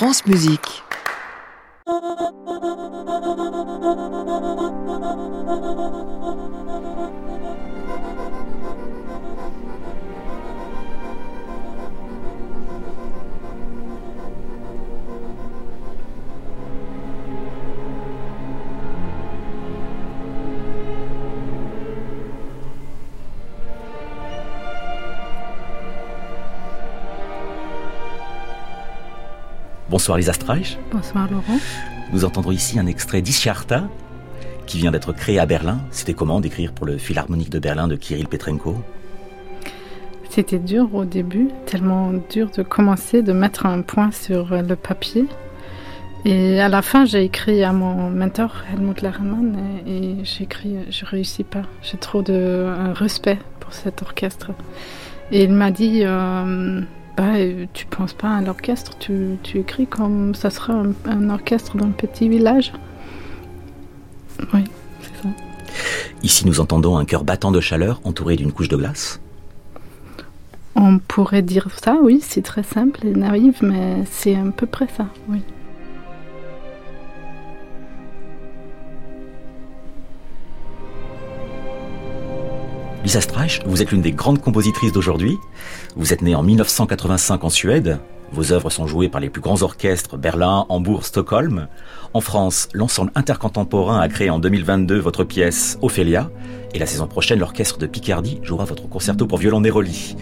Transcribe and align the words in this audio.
France 0.00 0.24
Musique. 0.24 0.82
Bonsoir 30.10 30.18
Lisa 30.18 30.32
Streich. 30.32 30.76
Bonsoir 30.90 31.30
Laurent. 31.30 31.60
Nous 32.12 32.24
entendrons 32.24 32.50
ici 32.50 32.80
un 32.80 32.86
extrait 32.86 33.22
d'Ischiarta 33.22 33.84
qui 34.66 34.78
vient 34.78 34.90
d'être 34.90 35.12
créé 35.12 35.38
à 35.38 35.46
Berlin. 35.46 35.78
C'était 35.92 36.14
comment 36.14 36.40
d'écrire 36.40 36.72
pour 36.72 36.84
le 36.84 36.98
Philharmonique 36.98 37.48
de 37.48 37.60
Berlin 37.60 37.86
de 37.86 37.94
Kirill 37.94 38.26
Petrenko? 38.26 38.74
C'était 40.28 40.58
dur 40.58 40.92
au 40.96 41.04
début, 41.04 41.50
tellement 41.64 42.10
dur 42.28 42.50
de 42.50 42.64
commencer, 42.64 43.22
de 43.22 43.32
mettre 43.32 43.66
un 43.66 43.82
point 43.82 44.10
sur 44.10 44.48
le 44.50 44.74
papier. 44.74 45.26
Et 46.24 46.60
à 46.60 46.68
la 46.68 46.82
fin, 46.82 47.04
j'ai 47.04 47.22
écrit 47.22 47.62
à 47.62 47.72
mon 47.72 48.10
mentor 48.10 48.56
Helmut 48.74 49.02
Lerman 49.02 49.56
et, 49.86 50.16
j'ai 50.24 50.42
écrit, 50.42 50.74
je 50.90 51.04
réussis 51.04 51.44
pas. 51.44 51.62
J'ai 51.82 51.98
trop 51.98 52.22
de 52.22 52.66
respect 52.94 53.38
pour 53.60 53.72
cet 53.72 54.02
orchestre. 54.02 54.50
Et 55.30 55.44
il 55.44 55.52
m'a 55.52 55.70
dit, 55.70 56.00
euh, 56.02 56.80
bah, 57.20 57.34
tu 57.74 57.84
penses 57.84 58.14
pas 58.14 58.30
à 58.30 58.40
l'orchestre, 58.40 58.96
tu, 58.98 59.36
écris 59.54 59.86
comme 59.86 60.34
ça 60.34 60.48
sera 60.48 60.82
un, 61.04 61.28
orchestre 61.28 61.76
dans 61.76 61.84
le 61.84 61.92
petit 61.92 62.30
village. 62.30 62.72
Oui, 64.54 64.64
c'est 65.02 65.22
ça. 65.22 65.28
Ici, 66.22 66.46
nous 66.46 66.60
entendons 66.60 66.96
un 66.96 67.04
cœur 67.04 67.24
battant 67.24 67.52
de 67.52 67.60
chaleur 67.60 68.00
entouré 68.04 68.36
d'une 68.36 68.52
couche 68.52 68.68
de 68.68 68.76
glace. 68.76 69.20
On 70.74 70.98
pourrait 70.98 71.42
dire 71.42 71.68
ça, 71.84 71.98
oui, 72.02 72.20
c'est 72.22 72.40
très 72.40 72.62
simple 72.62 73.06
et 73.06 73.12
naïf, 73.12 73.60
mais 73.60 74.02
c'est 74.10 74.34
à 74.34 74.44
peu 74.56 74.66
près 74.66 74.88
ça, 74.96 75.08
oui. 75.28 75.42
Lisa 83.02 83.22
Streich, 83.22 83.62
vous 83.64 83.80
êtes 83.80 83.92
l'une 83.92 84.02
des 84.02 84.12
grandes 84.12 84.42
compositrices 84.42 84.92
d'aujourd'hui. 84.92 85.38
Vous 85.96 86.12
êtes 86.12 86.20
née 86.20 86.34
en 86.34 86.42
1985 86.42 87.44
en 87.44 87.48
Suède. 87.48 87.98
Vos 88.32 88.52
œuvres 88.52 88.68
sont 88.68 88.86
jouées 88.86 89.08
par 89.08 89.22
les 89.22 89.30
plus 89.30 89.40
grands 89.40 89.62
orchestres 89.62 90.18
Berlin, 90.18 90.66
Hambourg, 90.68 91.06
Stockholm. 91.06 91.66
En 92.12 92.20
France, 92.20 92.68
l'ensemble 92.74 93.10
intercontemporain 93.14 94.00
a 94.00 94.08
créé 94.08 94.28
en 94.28 94.38
2022 94.38 94.98
votre 94.98 95.24
pièce 95.24 95.78
Ophélia. 95.80 96.30
Et 96.74 96.78
la 96.78 96.86
saison 96.86 97.06
prochaine, 97.06 97.40
l'orchestre 97.40 97.78
de 97.78 97.86
Picardie 97.86 98.38
jouera 98.42 98.66
votre 98.66 98.86
concerto 98.86 99.26
pour 99.26 99.38
violon 99.38 99.60
Neroli. 99.60 100.16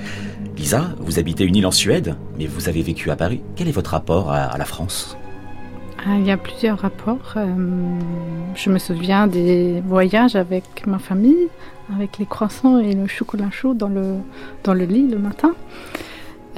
Lisa, 0.57 0.95
vous 1.01 1.19
habitez 1.19 1.45
une 1.45 1.57
île 1.57 1.67
en 1.67 1.73
Suède, 1.73 2.17
mais 2.39 2.47
vous 2.47 2.69
avez 2.69 2.83
vécu 2.83 3.11
à 3.11 3.17
Paris. 3.17 3.43
Quel 3.57 3.69
est 3.69 3.73
votre 3.73 3.91
rapport 3.91 4.31
à, 4.31 4.57
la 4.57 4.65
France? 4.65 5.17
Il 6.07 6.27
y 6.27 6.31
a 6.31 6.37
plusieurs 6.37 6.79
rapports. 6.79 7.35
Euh, 7.37 7.47
je 8.55 8.71
me 8.71 8.79
souviens 8.79 9.27
des 9.27 9.83
voyages 9.87 10.37
avec 10.37 10.87
ma 10.87 10.99
famille 10.99 11.49
avec 11.95 12.19
les 12.19 12.27
croissants 12.27 12.79
et 12.79 12.93
le 12.93 13.07
chocolat 13.07 13.51
chaud 13.51 13.75
dans 13.75 13.89
le, 13.89 14.17
dans 14.65 14.75
le 14.75 14.85
lit 14.85 15.09
le 15.09 15.19
matin. 15.19 15.55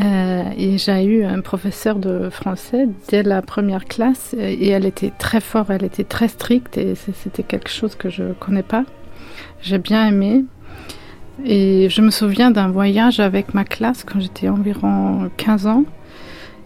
Euh, 0.00 0.42
et 0.56 0.78
j'ai 0.78 1.04
eu 1.04 1.24
un 1.24 1.40
professeur 1.40 1.96
de 1.96 2.30
français 2.30 2.88
dès 3.08 3.22
la 3.22 3.42
première 3.42 3.84
classe 3.84 4.34
et 4.38 4.68
elle 4.68 4.86
était 4.86 5.12
très 5.18 5.40
forte, 5.40 5.68
elle 5.70 5.84
était 5.84 6.04
très 6.04 6.28
stricte 6.28 6.78
et 6.78 6.94
c'était 6.94 7.42
quelque 7.42 7.68
chose 7.68 7.94
que 7.96 8.08
je 8.08 8.22
ne 8.22 8.32
connais 8.32 8.62
pas. 8.62 8.84
J'ai 9.62 9.78
bien 9.78 10.06
aimé. 10.06 10.44
Et 11.44 11.88
je 11.88 12.02
me 12.02 12.10
souviens 12.10 12.50
d'un 12.50 12.68
voyage 12.68 13.18
avec 13.18 13.54
ma 13.54 13.64
classe 13.64 14.04
quand 14.04 14.20
j'étais 14.20 14.48
environ 14.48 15.30
15 15.36 15.66
ans. 15.66 15.84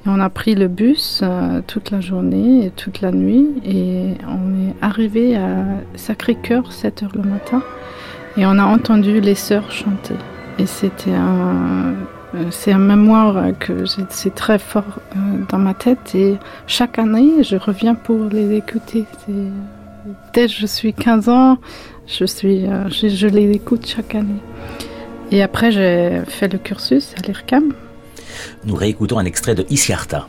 On 0.07 0.21
a 0.21 0.29
pris 0.29 0.55
le 0.55 0.69
bus 0.69 1.21
euh, 1.23 1.63
toute 1.67 1.91
la 1.91 2.01
journée 2.01 2.67
et 2.67 2.71
toute 2.71 3.01
la 3.01 3.11
nuit 3.11 3.49
et 3.65 4.15
on 4.29 4.69
est 4.69 4.75
arrivé 4.83 5.35
à 5.35 5.65
Sacré-Cœur 5.95 6.73
7 6.73 7.05
heures 7.05 7.13
le 7.15 7.23
matin. 7.23 7.63
Et 8.37 8.45
on 8.45 8.59
a 8.59 8.65
entendu 8.65 9.21
les 9.21 9.35
sœurs 9.35 9.73
chanter. 9.73 10.15
Et 10.59 10.67
c'était 10.67 11.15
un, 11.15 11.95
euh, 12.35 12.45
c'est 12.51 12.73
un 12.73 12.79
mémoire 12.79 13.59
que 13.59 13.87
c'est 14.11 14.35
très 14.35 14.59
fort 14.59 15.01
euh, 15.17 15.39
dans 15.49 15.59
ma 15.59 15.73
tête. 15.73 16.15
Et 16.15 16.37
chaque 16.67 16.99
année, 16.99 17.43
je 17.43 17.57
reviens 17.57 17.95
pour 17.95 18.27
les 18.27 18.55
écouter. 18.57 19.07
Dès 20.35 20.49
que 20.49 20.53
je 20.53 20.67
suis 20.67 20.93
15 20.93 21.31
ans, 21.31 21.57
je, 22.07 22.27
suis, 22.27 22.67
je, 22.91 23.27
les 23.27 23.53
écoute 23.53 23.87
chaque 23.87 24.15
année. 24.15 24.43
Et 25.31 25.43
après, 25.43 25.73
j'ai 25.73 26.21
fait 26.27 26.53
le 26.53 26.59
cursus 26.59 27.15
à 27.17 27.27
l'IRCAM. 27.27 27.73
Nous 28.65 28.75
réécoutons 28.75 29.19
un 29.19 29.25
extrait 29.25 29.55
de 29.55 29.67
Isiarta. 29.71 30.29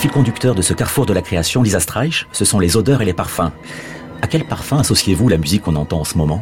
Fils 0.00 0.10
conductures 0.10 0.54
de 0.54 0.62
ce 0.62 0.72
carrefour 0.72 1.04
de 1.04 1.12
la 1.12 1.20
création, 1.20 1.62
Lisa 1.62 1.78
Streich, 1.78 2.26
ce 2.32 2.46
sont 2.46 2.58
les 2.58 2.78
odeurs 2.78 3.02
et 3.02 3.04
les 3.04 3.12
parfums. 3.12 3.50
À 4.22 4.26
quel 4.26 4.46
parfum 4.46 4.78
associez-vous 4.78 5.28
la 5.28 5.36
musique 5.36 5.60
qu'on 5.60 5.76
entend 5.76 6.00
en 6.00 6.04
ce 6.04 6.16
moment? 6.16 6.40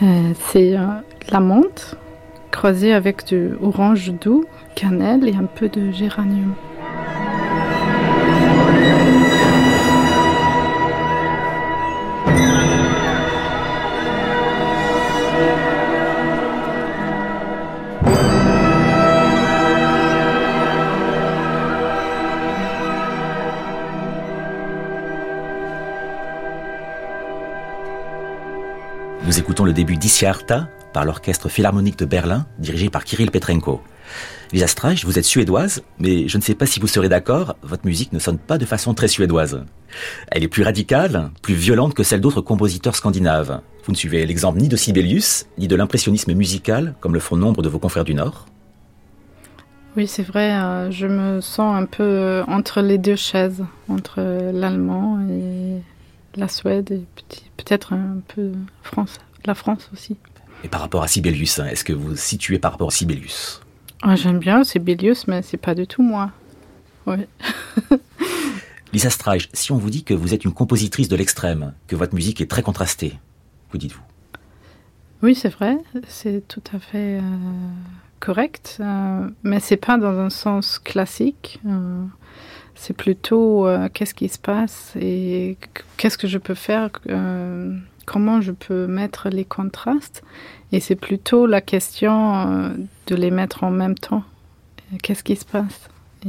Euh, 0.00 0.32
C'est 0.52 0.76
euh, 0.76 0.86
la 1.32 1.40
menthe, 1.40 1.96
croisée 2.52 2.92
avec 2.92 3.26
du 3.26 3.50
orange 3.60 4.12
doux, 4.12 4.44
cannelle 4.76 5.28
et 5.28 5.34
un 5.34 5.46
peu 5.46 5.68
de 5.68 5.90
géranium. 5.90 6.54
Nous 29.32 29.38
écoutons 29.38 29.64
le 29.64 29.72
début 29.72 29.96
d'Isiarta 29.96 30.68
par 30.92 31.06
l'orchestre 31.06 31.48
philharmonique 31.48 31.98
de 31.98 32.04
Berlin, 32.04 32.44
dirigé 32.58 32.90
par 32.90 33.02
Kirill 33.02 33.30
Petrenko. 33.30 33.80
Lisa 34.52 34.66
Streich, 34.66 35.06
vous 35.06 35.18
êtes 35.18 35.24
suédoise, 35.24 35.82
mais 35.98 36.28
je 36.28 36.36
ne 36.36 36.42
sais 36.42 36.54
pas 36.54 36.66
si 36.66 36.80
vous 36.80 36.86
serez 36.86 37.08
d'accord, 37.08 37.56
votre 37.62 37.86
musique 37.86 38.12
ne 38.12 38.18
sonne 38.18 38.36
pas 38.36 38.58
de 38.58 38.66
façon 38.66 38.92
très 38.92 39.08
suédoise. 39.08 39.64
Elle 40.30 40.42
est 40.42 40.48
plus 40.48 40.62
radicale, 40.62 41.30
plus 41.40 41.54
violente 41.54 41.94
que 41.94 42.02
celle 42.02 42.20
d'autres 42.20 42.42
compositeurs 42.42 42.94
scandinaves. 42.94 43.62
Vous 43.86 43.92
ne 43.92 43.96
suivez 43.96 44.26
l'exemple 44.26 44.60
ni 44.60 44.68
de 44.68 44.76
Sibelius, 44.76 45.46
ni 45.56 45.66
de 45.66 45.76
l'impressionnisme 45.76 46.34
musical, 46.34 46.94
comme 47.00 47.14
le 47.14 47.20
font 47.20 47.36
nombre 47.36 47.62
de 47.62 47.70
vos 47.70 47.78
confrères 47.78 48.04
du 48.04 48.12
Nord. 48.12 48.44
Oui, 49.96 50.08
c'est 50.08 50.24
vrai, 50.24 50.52
euh, 50.52 50.90
je 50.90 51.06
me 51.06 51.40
sens 51.40 51.74
un 51.74 51.86
peu 51.86 52.02
euh, 52.02 52.44
entre 52.48 52.82
les 52.82 52.98
deux 52.98 53.16
chaises, 53.16 53.64
entre 53.88 54.20
l'allemand 54.52 55.20
et 55.30 55.80
la 56.36 56.48
Suède 56.48 56.90
et 56.90 57.04
peut-être 57.56 57.92
un 57.92 58.20
peu 58.28 58.52
France, 58.82 59.18
la 59.46 59.54
France 59.54 59.90
aussi. 59.92 60.16
Et 60.64 60.68
par 60.68 60.80
rapport 60.80 61.02
à 61.02 61.08
Sibelius, 61.08 61.58
hein, 61.58 61.66
est-ce 61.66 61.84
que 61.84 61.92
vous 61.92 62.16
situez 62.16 62.58
par 62.58 62.72
rapport 62.72 62.88
à 62.88 62.90
Sibelius? 62.92 63.62
Ah, 64.02 64.16
J'aime 64.16 64.38
bien 64.38 64.64
Sibelius, 64.64 65.26
mais 65.26 65.42
c'est 65.42 65.56
pas 65.56 65.74
du 65.74 65.86
tout 65.86 66.02
moi. 66.02 66.30
Lisa 68.92 69.10
Streich, 69.10 69.48
si 69.52 69.72
on 69.72 69.76
vous 69.76 69.90
dit 69.90 70.04
que 70.04 70.14
vous 70.14 70.34
êtes 70.34 70.44
une 70.44 70.52
compositrice 70.52 71.08
de 71.08 71.16
l'extrême, 71.16 71.72
que 71.88 71.96
votre 71.96 72.14
musique 72.14 72.40
est 72.40 72.50
très 72.50 72.62
contrastée, 72.62 73.18
que 73.72 73.78
dites-vous? 73.78 74.02
Oui, 75.22 75.34
c'est 75.34 75.48
vrai, 75.48 75.78
c'est 76.08 76.46
tout 76.46 76.62
à 76.72 76.78
fait 76.78 77.18
euh, 77.18 77.20
correct, 78.20 78.78
euh, 78.80 79.28
mais 79.42 79.60
c'est 79.60 79.76
pas 79.76 79.98
dans 79.98 80.18
un 80.18 80.30
sens 80.30 80.78
classique. 80.78 81.60
Euh, 81.66 82.04
c'est 82.74 82.96
plutôt 82.96 83.66
euh, 83.66 83.88
qu'est-ce 83.92 84.14
qui 84.14 84.28
se 84.28 84.38
passe 84.38 84.92
et 85.00 85.56
qu'est-ce 85.96 86.18
que 86.18 86.26
je 86.26 86.38
peux 86.38 86.54
faire 86.54 86.90
comment 88.12 88.42
je 88.42 88.52
peux 88.52 88.86
mettre 88.86 89.30
les 89.30 89.44
contrastes. 89.44 90.22
Et 90.70 90.80
c'est 90.80 90.96
plutôt 90.96 91.46
la 91.46 91.60
question 91.60 92.34
euh, 92.36 92.68
de 93.06 93.14
les 93.14 93.30
mettre 93.30 93.64
en 93.64 93.70
même 93.70 93.96
temps. 93.96 94.24
Qu'est-ce 95.02 95.24
qui 95.24 95.36
se 95.36 95.46
passe? 95.46 95.88
Euh, 96.26 96.28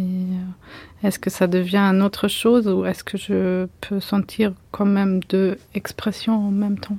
est-ce 1.03 1.19
que 1.19 1.29
ça 1.29 1.47
devient 1.47 1.77
une 1.77 2.01
autre 2.01 2.27
chose 2.27 2.67
ou 2.67 2.85
est-ce 2.85 3.03
que 3.03 3.17
je 3.17 3.67
peux 3.81 3.99
sentir 3.99 4.53
quand 4.71 4.85
même 4.85 5.19
deux 5.27 5.57
expressions 5.73 6.47
en 6.47 6.51
même 6.51 6.79
temps? 6.79 6.97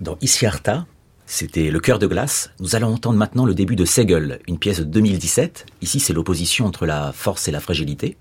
Dans 0.00 0.18
Isiarta, 0.20 0.86
c'était 1.26 1.70
Le 1.70 1.80
cœur 1.80 1.98
de 1.98 2.06
glace. 2.06 2.50
Nous 2.60 2.76
allons 2.76 2.92
entendre 2.92 3.18
maintenant 3.18 3.46
le 3.46 3.54
début 3.54 3.76
de 3.76 3.86
Segel, 3.86 4.40
une 4.46 4.58
pièce 4.58 4.80
de 4.80 4.84
2017. 4.84 5.64
Ici, 5.80 5.98
c'est 5.98 6.12
l'opposition 6.12 6.66
entre 6.66 6.84
la 6.84 7.12
force 7.12 7.48
et 7.48 7.50
la 7.50 7.60
fragilité. 7.60 8.18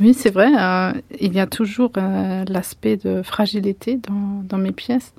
Oui, 0.00 0.12
c'est 0.12 0.30
vrai. 0.30 0.50
Euh, 0.58 0.92
il 1.20 1.34
y 1.34 1.40
a 1.40 1.46
toujours 1.46 1.92
l'aspect 2.48 2.96
de 2.96 3.22
fragilité 3.22 4.00
dans, 4.48 4.58
mes 4.58 4.72
pièces. 4.72 5.14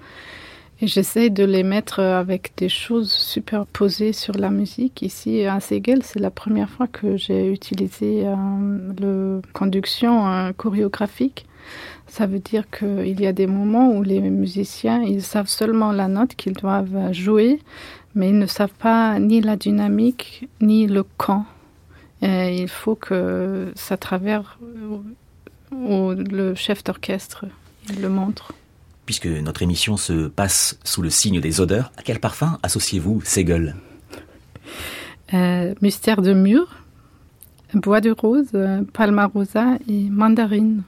Et 0.82 0.88
j'essaie 0.88 1.30
de 1.30 1.46
les 1.46 1.64
mettre 1.64 2.02
avec 2.02 2.52
des 2.58 2.68
choses 2.68 3.10
superposées 3.10 4.12
sur 4.12 4.34
la 4.34 4.50
musique. 4.50 5.02
Ici, 5.02 5.46
à 5.46 5.62
Segel, 5.62 6.04
c'est 6.04 6.20
la 6.20 6.32
première 6.32 6.70
fois 6.70 6.88
que 6.88 7.16
j'ai 7.16 7.50
utilisé 7.50 8.28
euh, 8.28 8.36
le 9.00 9.42
conduction 9.54 10.28
euh, 10.28 10.52
chorégraphique. 10.52 11.46
Ça 12.08 12.28
veut 12.28 12.40
dire 12.40 12.70
qu'il 12.70 13.22
y 13.22 13.26
a 13.26 13.32
des 13.32 13.48
moments 13.48 13.92
où 13.94 14.04
les 14.04 14.20
musiciens, 14.20 15.02
ils 15.02 15.24
savent 15.24 15.48
seulement 15.48 15.94
la 15.94 16.10
note 16.10 16.36
qu'ils 16.36 16.54
doivent 16.54 17.14
jouer, 17.14 17.62
mais 18.14 18.30
ils 18.30 18.38
ne 18.38 18.46
savent 18.46 18.76
pas 18.78 19.18
ni 19.20 19.40
la 19.40 19.56
dynamique, 19.56 20.50
ni 20.60 20.88
le 20.88 21.04
camp. 21.04 21.46
Et 22.26 22.62
il 22.62 22.68
faut 22.68 22.96
que 22.96 23.72
ça 23.76 23.98
traverse 23.98 24.48
le 25.72 26.56
chef 26.56 26.84
d'orchestre 26.84 27.46
le 28.00 28.10
montre. 28.10 28.54
Puisque 29.06 29.28
notre 29.28 29.62
émission 29.62 29.98
se 29.98 30.28
passe 30.28 30.80
sous 30.84 31.02
le 31.02 31.12
signe 31.12 31.40
des 31.40 31.62
odeurs, 31.62 31.92
à 31.98 32.02
quel 32.02 32.20
parfum 32.20 32.58
associez-vous 32.64 33.22
Segel 33.24 33.76
euh, 35.34 35.76
Mystère 35.82 36.24
de 36.24 36.34
mûre, 36.34 36.78
bois 37.74 38.02
de 38.02 38.12
rose, 38.12 38.58
palmarosa 38.94 39.78
et 39.88 40.10
mandarine. 40.10 40.82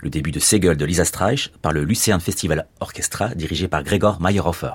Le 0.00 0.10
début 0.10 0.30
de 0.30 0.40
Segel 0.40 0.76
de 0.76 0.84
Lisa 0.84 1.04
Streich 1.04 1.52
par 1.62 1.72
le 1.72 1.84
Lucerne 1.84 2.20
Festival 2.20 2.66
Orchestra 2.80 3.34
dirigé 3.34 3.68
par 3.68 3.82
Gregor 3.82 4.20
Meyerhofer. 4.20 4.72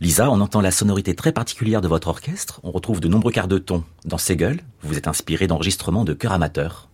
Lisa, 0.00 0.30
on 0.30 0.40
entend 0.40 0.60
la 0.60 0.70
sonorité 0.70 1.14
très 1.14 1.32
particulière 1.32 1.80
de 1.80 1.88
votre 1.88 2.08
orchestre. 2.08 2.60
On 2.62 2.70
retrouve 2.70 3.00
de 3.00 3.08
nombreux 3.08 3.32
quarts 3.32 3.48
de 3.48 3.58
ton. 3.58 3.84
Dans 4.04 4.18
Segel, 4.18 4.60
vous 4.82 4.98
êtes 4.98 5.08
inspiré 5.08 5.46
d'enregistrements 5.46 6.04
de 6.04 6.12
chœurs 6.12 6.32
amateurs. 6.32 6.88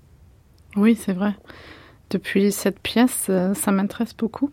Oui, 0.77 0.99
c'est 1.01 1.13
vrai. 1.13 1.35
Depuis 2.11 2.53
cette 2.53 2.79
pièce, 2.79 3.27
euh, 3.29 3.55
ça 3.55 3.73
m'intéresse 3.73 4.15
beaucoup. 4.17 4.51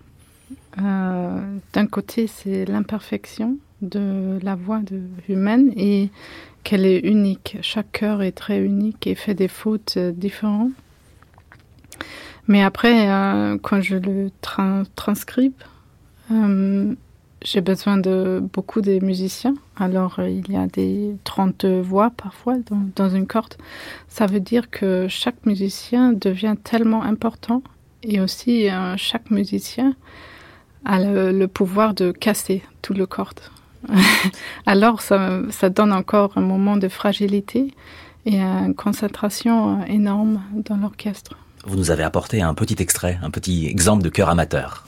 Euh, 0.81 1.57
d'un 1.74 1.88
côté, 1.88 2.27
c'est 2.27 2.65
l'imperfection 2.65 3.57
de 3.81 4.39
la 4.41 4.55
voix 4.55 4.81
humaine 5.27 5.71
et 5.75 6.09
qu'elle 6.63 6.86
est 6.86 7.00
unique. 7.00 7.57
Chaque 7.62 7.91
chœur 7.91 8.21
est 8.21 8.31
très 8.31 8.59
unique 8.59 9.07
et 9.07 9.15
fait 9.15 9.33
des 9.33 9.48
fautes 9.48 9.95
euh, 9.98 10.12
différentes. 10.12 10.71
Mais 12.48 12.63
après, 12.63 13.10
euh, 13.10 13.58
quand 13.62 13.81
je 13.81 13.96
le 13.96 14.31
transcribe, 14.96 15.53
euh, 16.31 16.93
j'ai 17.43 17.62
besoin 17.62 17.98
de 17.98 18.41
beaucoup 18.53 18.81
de 18.81 19.00
musiciens. 19.03 19.55
Alors, 19.77 20.19
euh, 20.19 20.29
il 20.29 20.51
y 20.51 20.58
a 20.58 20.67
des 20.67 21.15
30 21.24 21.65
voix 21.65 22.10
parfois 22.10 22.55
dans, 22.96 23.10
une 23.10 23.27
corde. 23.27 23.55
Ça 24.08 24.25
veut 24.25 24.39
dire 24.39 24.69
que 24.69 25.08
chaque 25.08 25.46
musicien 25.46 26.13
devient 26.13 26.55
tellement 26.63 27.03
important 27.03 27.62
et 28.03 28.22
aussi 28.22 28.67
chaque 28.96 29.29
musicien 29.29 29.93
a 30.86 31.00
le, 31.00 31.48
pouvoir 31.48 31.93
de 31.93 32.12
casser 32.12 32.63
tout 32.81 32.93
le 32.93 33.05
corde. 33.05 33.41
Alors, 34.65 35.01
ça 35.01 35.69
donne 35.69 35.91
encore 35.91 36.38
un 36.38 36.41
moment 36.41 36.77
de 36.77 36.88
fragilité 36.88 37.74
et 38.25 38.39
une 38.39 38.74
concentration 38.74 39.84
énorme 39.86 40.41
dans 40.53 40.77
l'orchestre. 40.77 41.36
Vous 41.66 41.75
nous 41.75 41.92
avez 41.92 42.04
apporté 42.04 42.42
un 42.42 42.54
petit 42.54 42.78
extrait, 42.80 43.20
un 43.22 43.30
petit 43.32 43.68
exemple 43.68 44.01
de 44.01 44.10
chœur 44.10 44.30
amateur. 44.30 44.86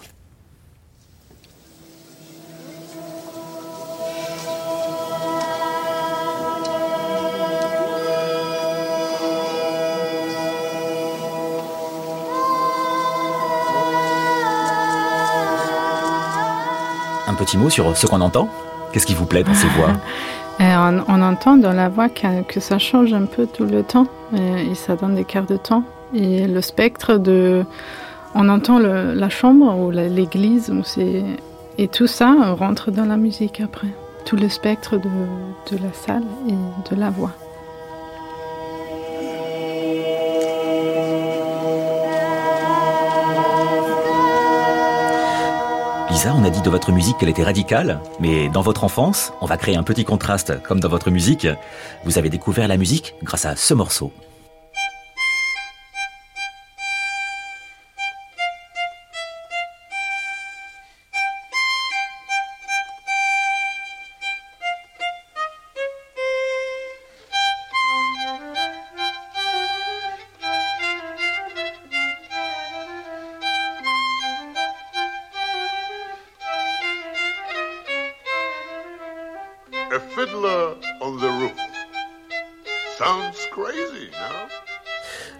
Un 17.27 17.33
petit 17.33 17.57
mot 17.57 17.69
sur 17.69 17.97
ce 17.97 18.07
qu'on 18.07 18.21
entend? 18.21 18.49
Qu'est-ce 18.93 19.05
qui 19.05 19.13
vous 19.13 19.25
plaît 19.25 19.43
dans 19.43 19.53
ces 19.53 19.67
voix? 19.77 19.91
Euh, 20.61 21.01
on, 21.07 21.21
entend 21.21 21.57
dans 21.57 21.73
la 21.73 21.89
voix 21.89 22.07
que, 22.07 22.59
ça 22.59 22.77
change 22.77 23.13
un 23.13 23.25
peu 23.25 23.45
tout 23.47 23.65
le 23.65 23.83
temps 23.83 24.07
euh, 24.33 24.71
et, 24.71 24.75
ça 24.75 24.95
donne 24.95 25.15
des 25.15 25.25
quarts 25.25 25.45
de 25.45 25.57
temps. 25.57 25.83
Et 26.13 26.47
le 26.47 26.61
spectre 26.61 27.17
de. 27.17 27.65
On 28.33 28.47
entend 28.49 28.79
la 28.79 29.29
chambre 29.29 29.77
ou 29.77 29.91
l'église 29.91 30.71
et 31.77 31.87
tout 31.87 32.07
ça 32.07 32.53
rentre 32.53 32.91
dans 32.91 33.05
la 33.05 33.17
musique 33.17 33.59
après. 33.61 33.87
Tout 34.25 34.35
le 34.35 34.49
spectre 34.49 34.97
de, 34.97 35.09
de 35.71 35.81
la 35.81 35.91
salle 35.93 36.23
et 36.47 36.93
de 36.93 36.99
la 36.99 37.09
voix. 37.09 37.31
Lisa, 46.11 46.33
on 46.37 46.43
a 46.43 46.49
dit 46.49 46.61
de 46.61 46.69
votre 46.69 46.91
musique 46.91 47.17
qu'elle 47.17 47.29
était 47.29 47.43
radicale, 47.43 47.99
mais 48.19 48.49
dans 48.49 48.61
votre 48.61 48.83
enfance, 48.83 49.33
on 49.41 49.45
va 49.45 49.57
créer 49.57 49.75
un 49.75 49.83
petit 49.83 50.05
contraste, 50.05 50.61
comme 50.61 50.79
dans 50.79 50.89
votre 50.89 51.09
musique. 51.09 51.47
Vous 52.03 52.17
avez 52.17 52.29
découvert 52.29 52.67
la 52.67 52.77
musique 52.77 53.15
grâce 53.23 53.45
à 53.45 53.55
ce 53.55 53.73
morceau. 53.73 54.11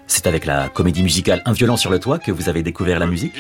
C'est 0.08 0.28
avec 0.28 0.46
la 0.46 0.68
comédie 0.68 1.04
musicale 1.04 1.42
Un 1.46 1.54
violon 1.54 1.78
sur 1.78 1.90
le 1.90 2.00
toit 2.00 2.20
que 2.20 2.32
vous 2.32 2.50
avez 2.50 2.62
découvert 2.62 3.00
la 3.00 3.08
musique 3.08 3.36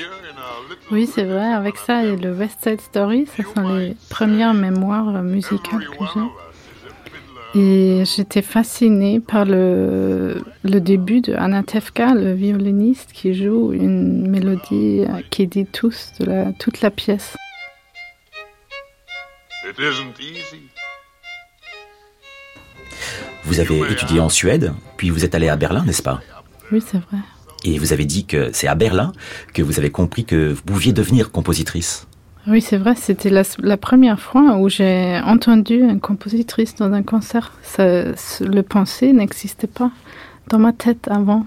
Oui, 0.89 1.09
c'est 1.13 1.25
vrai. 1.25 1.51
Avec 1.51 1.75
ça 1.77 2.05
et 2.05 2.15
le 2.15 2.31
West 2.33 2.59
Side 2.63 2.79
Story, 2.79 3.27
ce 3.35 3.43
sont 3.43 3.75
les 3.75 3.97
premières 4.09 4.53
mémoires 4.53 5.21
musicales 5.21 5.85
que 5.85 6.05
j'ai. 6.13 7.59
Et 7.59 8.05
j'étais 8.05 8.41
fascinée 8.41 9.19
par 9.19 9.43
le, 9.43 10.41
le 10.63 10.79
début 10.79 11.19
de 11.19 11.33
Anatevka, 11.33 12.13
le 12.13 12.31
violoniste, 12.33 13.11
qui 13.11 13.33
joue 13.33 13.73
une 13.73 14.29
mélodie 14.29 15.03
qui 15.29 15.47
dit 15.47 15.65
tous 15.65 16.13
de 16.21 16.25
la, 16.25 16.53
toute 16.53 16.79
la 16.79 16.89
pièce. 16.89 17.35
Vous 23.45 23.59
avez 23.59 23.79
étudié 23.91 24.19
en 24.19 24.29
Suède, 24.29 24.73
puis 24.97 25.09
vous 25.09 25.25
êtes 25.25 25.35
allé 25.35 25.49
à 25.49 25.55
Berlin, 25.55 25.83
n'est-ce 25.85 26.03
pas 26.03 26.21
Oui, 26.71 26.81
c'est 26.85 26.97
vrai. 26.97 27.17
Et 27.63 27.77
vous 27.77 27.93
avez 27.93 28.05
dit 28.05 28.25
que 28.25 28.49
c'est 28.53 28.67
à 28.67 28.75
Berlin 28.75 29.11
que 29.53 29.61
vous 29.61 29.79
avez 29.79 29.91
compris 29.91 30.25
que 30.25 30.53
vous 30.53 30.61
pouviez 30.61 30.93
devenir 30.93 31.31
compositrice. 31.31 32.07
Oui, 32.47 32.59
c'est 32.59 32.77
vrai, 32.77 32.95
c'était 32.95 33.29
la, 33.29 33.77
première 33.77 34.19
fois 34.19 34.57
où 34.57 34.67
j'ai 34.67 35.19
entendu 35.23 35.75
une 35.75 35.99
compositrice 35.99 36.75
dans 36.75 36.91
un 36.91 37.03
concert. 37.03 37.51
le 37.77 38.61
pensée 38.61 39.13
n'existait 39.13 39.67
pas 39.67 39.91
dans 40.47 40.57
ma 40.57 40.73
tête 40.73 41.07
avant. 41.09 41.45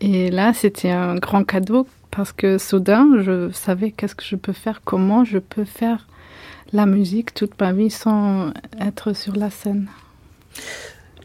Et 0.00 0.30
là, 0.30 0.52
c'était 0.52 0.90
un 0.90 1.14
grand 1.14 1.44
cadeau 1.44 1.86
parce 2.10 2.32
que 2.32 2.58
soudain, 2.58 3.08
je 3.22 3.50
savais 3.52 3.92
qu'est-ce 3.92 4.16
que 4.16 4.24
je 4.24 4.34
peux 4.34 4.52
faire, 4.52 4.80
comment 4.84 5.24
je 5.24 5.38
peux 5.38 5.64
faire 5.64 6.08
la 6.72 6.86
musique 6.86 7.34
toute 7.34 7.60
ma 7.60 7.72
vie 7.72 7.90
sans 7.90 8.52
être 8.80 9.12
sur 9.14 9.36
la 9.36 9.50
scène. 9.50 9.88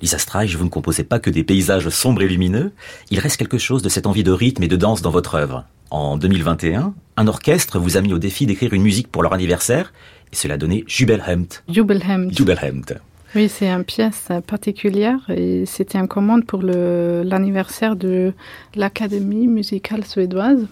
Lisa 0.02 0.18
Streich, 0.18 0.56
vous 0.56 0.66
ne 0.66 0.70
composez 0.70 1.04
pas 1.04 1.20
que 1.20 1.30
des 1.30 1.44
paysages 1.44 1.90
sombres 1.90 2.22
et 2.22 2.28
lumineux, 2.28 2.72
il 3.10 3.20
reste 3.20 3.38
quelque 3.38 3.58
chose 3.58 3.82
de 3.82 3.90
cette 3.90 4.08
envie 4.08 4.24
de 4.24 4.32
rythme 4.32 4.64
et 4.64 4.68
de 4.68 4.76
danse 4.76 5.02
dans 5.02 5.12
votre 5.12 5.36
œuvre. 5.36 5.66
En 5.90 6.18
2021, 6.18 6.94
un 7.16 7.28
orchestre 7.28 7.80
vous 7.80 7.98
a 7.98 8.02
mis 8.02 8.14
au 8.14 8.20
défi 8.20 8.46
d'écrire 8.46 8.74
une 8.74 8.84
musique 8.84 9.08
pour 9.08 9.24
leur 9.24 9.34
anniversaire, 9.34 9.94
et 10.32 10.36
cela 10.36 10.58
donné 10.58 10.84
Jubelhemd. 10.88 11.48
Jubelhemd. 11.70 12.36
Jubelhemd. 12.36 13.00
Oui, 13.36 13.50
c'est 13.50 13.70
une 13.70 13.84
pièce 13.84 14.30
particulière 14.48 15.20
et 15.30 15.66
c'était 15.66 15.98
une 15.98 16.08
commande 16.08 16.46
pour 16.46 16.62
l'anniversaire 16.64 17.96
de 17.96 18.34
l'Académie 18.76 19.48
musicale 19.48 20.06
suédoise. 20.06 20.66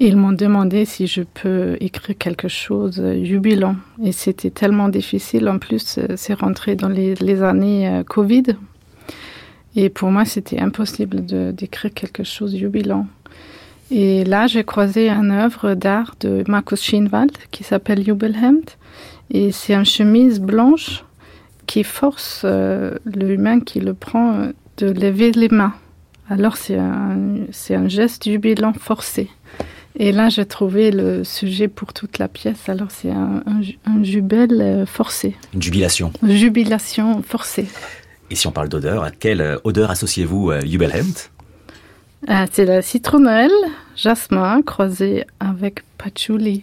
Ils 0.00 0.16
m'ont 0.16 0.32
demandé 0.32 0.84
si 0.84 1.06
je 1.06 1.22
peux 1.22 1.76
écrire 1.80 2.16
quelque 2.18 2.48
chose 2.48 3.00
euh, 3.00 3.24
jubilant. 3.24 3.76
Et 4.02 4.12
c'était 4.12 4.50
tellement 4.50 4.88
difficile. 4.88 5.48
En 5.48 5.58
plus, 5.58 5.98
euh, 5.98 6.14
c'est 6.16 6.34
rentré 6.34 6.74
dans 6.74 6.88
les, 6.88 7.42
années 7.42 7.88
euh, 7.88 8.02
Covid. 8.02 8.56
Et 9.76 9.88
pour 9.90 10.10
moi, 10.10 10.24
c'était 10.24 10.58
impossible 10.58 11.24
d'écrire 11.54 11.94
quelque 11.94 12.24
chose 12.24 12.56
jubilant. 12.56 13.06
Et 13.90 14.24
là, 14.24 14.46
j'ai 14.46 14.64
croisé 14.64 15.08
une 15.08 15.30
œuvre 15.30 15.74
d'art 15.74 16.14
de 16.20 16.44
Markus 16.48 16.82
Schinwald 16.82 17.32
qui 17.50 17.64
s'appelle 17.64 18.04
Jubelhemd. 18.04 18.64
Et 19.30 19.50
c'est 19.52 19.74
une 19.74 19.86
chemise 19.86 20.40
blanche 20.40 21.04
qui 21.66 21.84
force 21.84 22.44
l'humain 23.06 23.60
qui 23.60 23.80
le 23.80 23.94
prend 23.94 24.48
de 24.76 24.86
lever 24.86 25.32
les 25.32 25.48
mains. 25.48 25.74
Alors 26.32 26.56
c'est 26.56 26.78
un, 26.78 27.46
un 27.70 27.88
geste 27.88 28.24
jubilant 28.24 28.72
forcé. 28.72 29.28
Et 29.96 30.10
là, 30.12 30.30
j'ai 30.30 30.46
trouvé 30.46 30.90
le 30.90 31.22
sujet 31.24 31.68
pour 31.68 31.92
toute 31.92 32.18
la 32.18 32.26
pièce. 32.26 32.70
Alors, 32.70 32.88
c'est 32.90 33.10
un, 33.10 33.42
un, 33.84 34.02
jubel 34.02 34.58
euh, 34.58 34.86
forcé. 34.86 35.36
Une 35.52 35.60
jubilation. 35.60 36.10
Une 36.22 36.34
jubilation 36.34 37.22
forcée. 37.22 37.68
Et 38.30 38.34
si 38.34 38.46
on 38.46 38.52
parle 38.52 38.70
d'odeur, 38.70 39.04
à 39.04 39.10
quelle 39.10 39.42
euh, 39.42 39.58
odeur 39.64 39.90
associez-vous 39.90 40.50
euh, 40.50 40.62
Jubelhemd 40.62 41.14
ah, 42.26 42.46
C'est 42.50 42.64
la 42.64 42.80
citronnelle, 42.80 43.52
jasmin 43.94 44.62
croisé 44.62 45.26
avec 45.38 45.82
patchouli. 45.98 46.62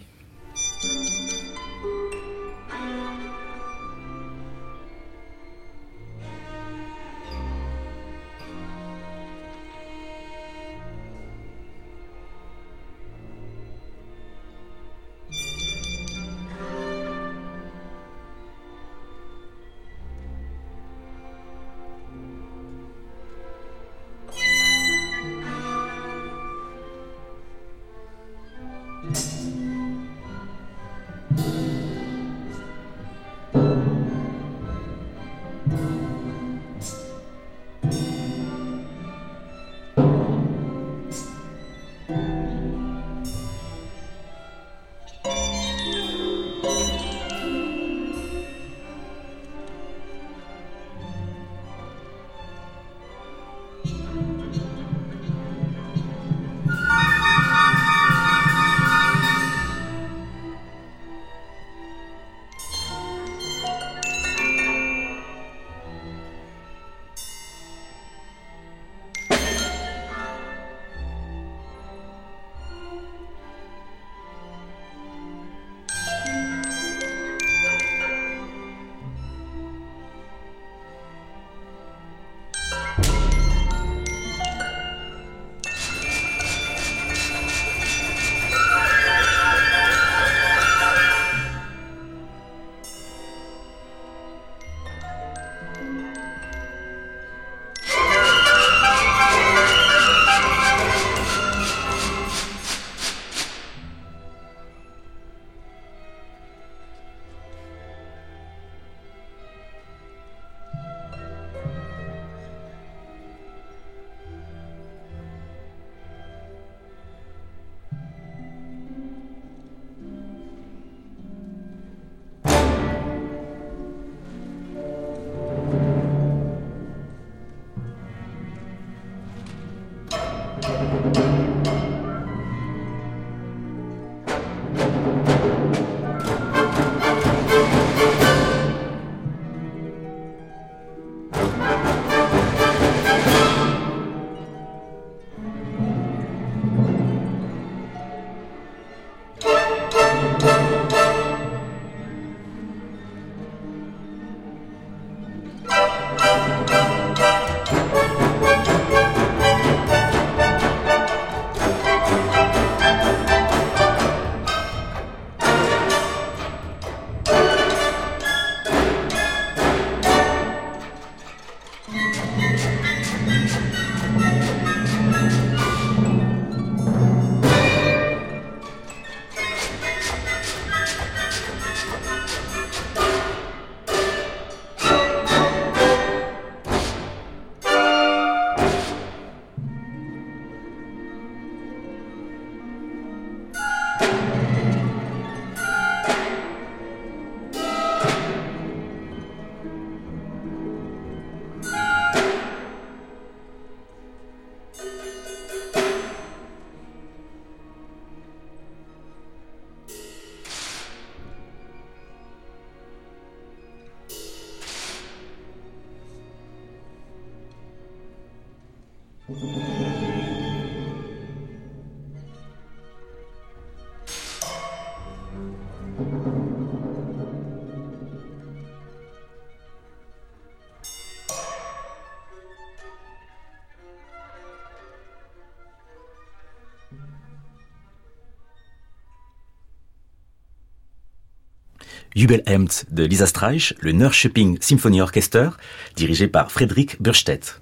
Jubelhemd 242.15 242.69
de 242.91 243.03
Lisa 243.03 243.27
Streich, 243.27 243.73
le 243.81 243.91
Norrköping 243.91 244.57
Symphony 244.61 245.01
Orchester, 245.01 245.49
dirigé 245.95 246.27
par 246.27 246.51
Frédéric 246.51 247.01
Burstedt. 247.01 247.61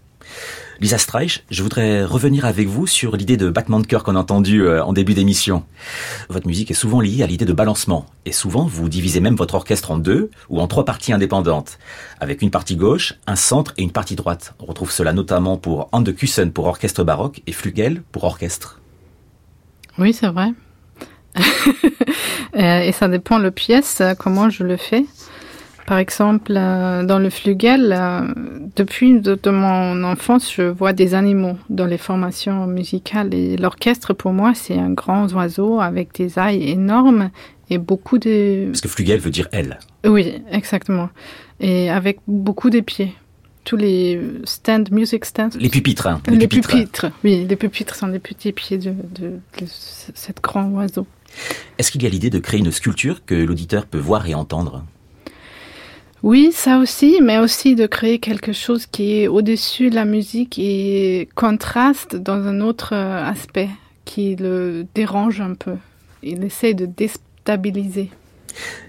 Lisa 0.79 0.99
Streich, 0.99 1.43
je 1.49 1.63
voudrais 1.63 2.03
revenir 2.03 2.45
avec 2.45 2.67
vous 2.67 2.85
sur 2.85 3.17
l'idée 3.17 3.35
de 3.35 3.49
battement 3.49 3.79
de 3.79 3.87
cœur 3.87 4.03
qu'on 4.03 4.15
a 4.15 4.19
entendu 4.19 4.61
euh, 4.61 4.83
en 4.83 4.93
début 4.93 5.15
d'émission. 5.15 5.63
Votre 6.29 6.45
musique 6.45 6.69
est 6.69 6.75
souvent 6.75 7.01
liée 7.01 7.23
à 7.23 7.27
l'idée 7.27 7.45
de 7.45 7.53
balancement, 7.53 8.05
et 8.25 8.31
souvent 8.31 8.65
vous 8.65 8.87
divisez 8.87 9.19
même 9.19 9.35
votre 9.35 9.55
orchestre 9.55 9.89
en 9.89 9.97
deux 9.97 10.29
ou 10.49 10.61
en 10.61 10.67
trois 10.67 10.85
parties 10.85 11.13
indépendantes, 11.13 11.79
avec 12.19 12.43
une 12.43 12.51
partie 12.51 12.75
gauche, 12.75 13.15
un 13.25 13.35
centre 13.35 13.73
et 13.77 13.81
une 13.81 13.91
partie 13.91 14.15
droite. 14.15 14.53
On 14.59 14.65
retrouve 14.65 14.91
cela 14.91 15.13
notamment 15.13 15.57
pour 15.57 15.89
Andekussen 15.93 16.51
pour 16.51 16.65
orchestre 16.65 17.03
baroque 17.03 17.41
et 17.47 17.53
Flügel 17.53 18.03
pour 18.11 18.25
orchestre. 18.25 18.79
Oui, 19.97 20.13
c'est 20.13 20.27
vrai. 20.27 20.53
Euh, 22.57 22.81
et 22.81 22.91
ça 22.91 23.07
dépend 23.07 23.37
le 23.37 23.51
pièce, 23.51 24.01
euh, 24.01 24.13
comment 24.17 24.49
je 24.49 24.63
le 24.63 24.77
fais. 24.77 25.05
Par 25.85 25.99
exemple, 25.99 26.53
euh, 26.55 27.03
dans 27.03 27.19
le 27.19 27.29
flugel, 27.29 27.97
depuis 28.75 29.21
de, 29.21 29.49
mon 29.49 30.03
enfance, 30.03 30.51
je 30.53 30.63
vois 30.63 30.91
des 30.91 31.13
animaux 31.13 31.57
dans 31.69 31.85
les 31.85 31.97
formations 31.97 32.67
musicales. 32.67 33.33
Et 33.33 33.55
l'orchestre, 33.55 34.13
pour 34.13 34.33
moi, 34.33 34.53
c'est 34.53 34.77
un 34.77 34.89
grand 34.89 35.31
oiseau 35.33 35.79
avec 35.79 36.13
des 36.15 36.37
ailes 36.37 36.61
énormes 36.67 37.29
et 37.69 37.77
beaucoup 37.77 38.17
de... 38.17 38.65
Parce 38.67 38.81
que 38.81 38.89
flugel 38.89 39.19
veut 39.19 39.31
dire 39.31 39.47
aile. 39.53 39.79
Oui, 40.05 40.41
exactement. 40.51 41.09
Et 41.61 41.89
avec 41.89 42.19
beaucoup 42.27 42.69
de 42.69 42.81
pieds 42.81 43.13
tous 43.63 43.75
les 43.75 44.21
stand, 44.45 44.91
music 44.93 45.25
stands. 45.25 45.49
Les 45.59 45.67
pupitres. 45.67 46.07
Hein, 46.07 46.21
les, 46.27 46.47
pupitres. 46.47 47.07
Oui, 47.25 47.45
les 47.45 47.55
pupitres 47.57 47.95
sont 47.95 48.07
des 48.07 48.19
petits 48.19 48.53
pieds 48.53 48.77
de, 48.77 48.91
de, 49.13 49.39
de 49.59 49.65
cet 49.67 50.41
grand 50.41 50.69
oiseau. 50.69 51.05
Est-ce 51.77 51.91
qu'il 51.91 52.03
y 52.03 52.05
a 52.05 52.09
l'idée 52.09 52.29
de 52.29 52.39
créer 52.39 52.59
une 52.59 52.71
sculpture 52.71 53.25
que 53.25 53.35
l'auditeur 53.35 53.85
peut 53.85 53.99
voir 53.99 54.27
et 54.27 54.35
entendre? 54.35 54.83
Oui, 56.23 56.51
ça 56.51 56.79
aussi, 56.79 57.19
mais 57.21 57.37
aussi 57.37 57.75
de 57.75 57.85
créer 57.85 58.17
quelque 58.17 58.51
chose 58.51 58.87
qui 58.87 59.19
est 59.19 59.27
au-dessus 59.27 59.91
de 59.91 59.95
la 59.95 60.05
musique 60.05 60.57
et 60.57 61.29
contraste 61.35 62.15
dans 62.15 62.47
un 62.47 62.59
autre 62.59 62.93
euh, 62.93 63.23
aspect 63.23 63.69
qui 64.03 64.35
le 64.35 64.87
dérange 64.95 65.41
un 65.41 65.53
peu. 65.53 65.75
Il 66.23 66.43
essaie 66.43 66.73
de 66.73 66.87
déstabiliser. 66.87 68.09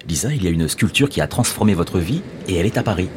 Lisa, 0.09 0.33
il 0.33 0.43
y 0.43 0.47
a 0.47 0.51
une 0.51 0.69
sculpture 0.69 1.11
qui 1.11 1.21
a 1.21 1.27
transformé 1.27 1.75
votre 1.75 1.99
vie 1.99 2.23
et 2.49 2.55
elle 2.55 2.67
est 2.67 2.79
à 2.79 2.83
Paris. 2.83 3.11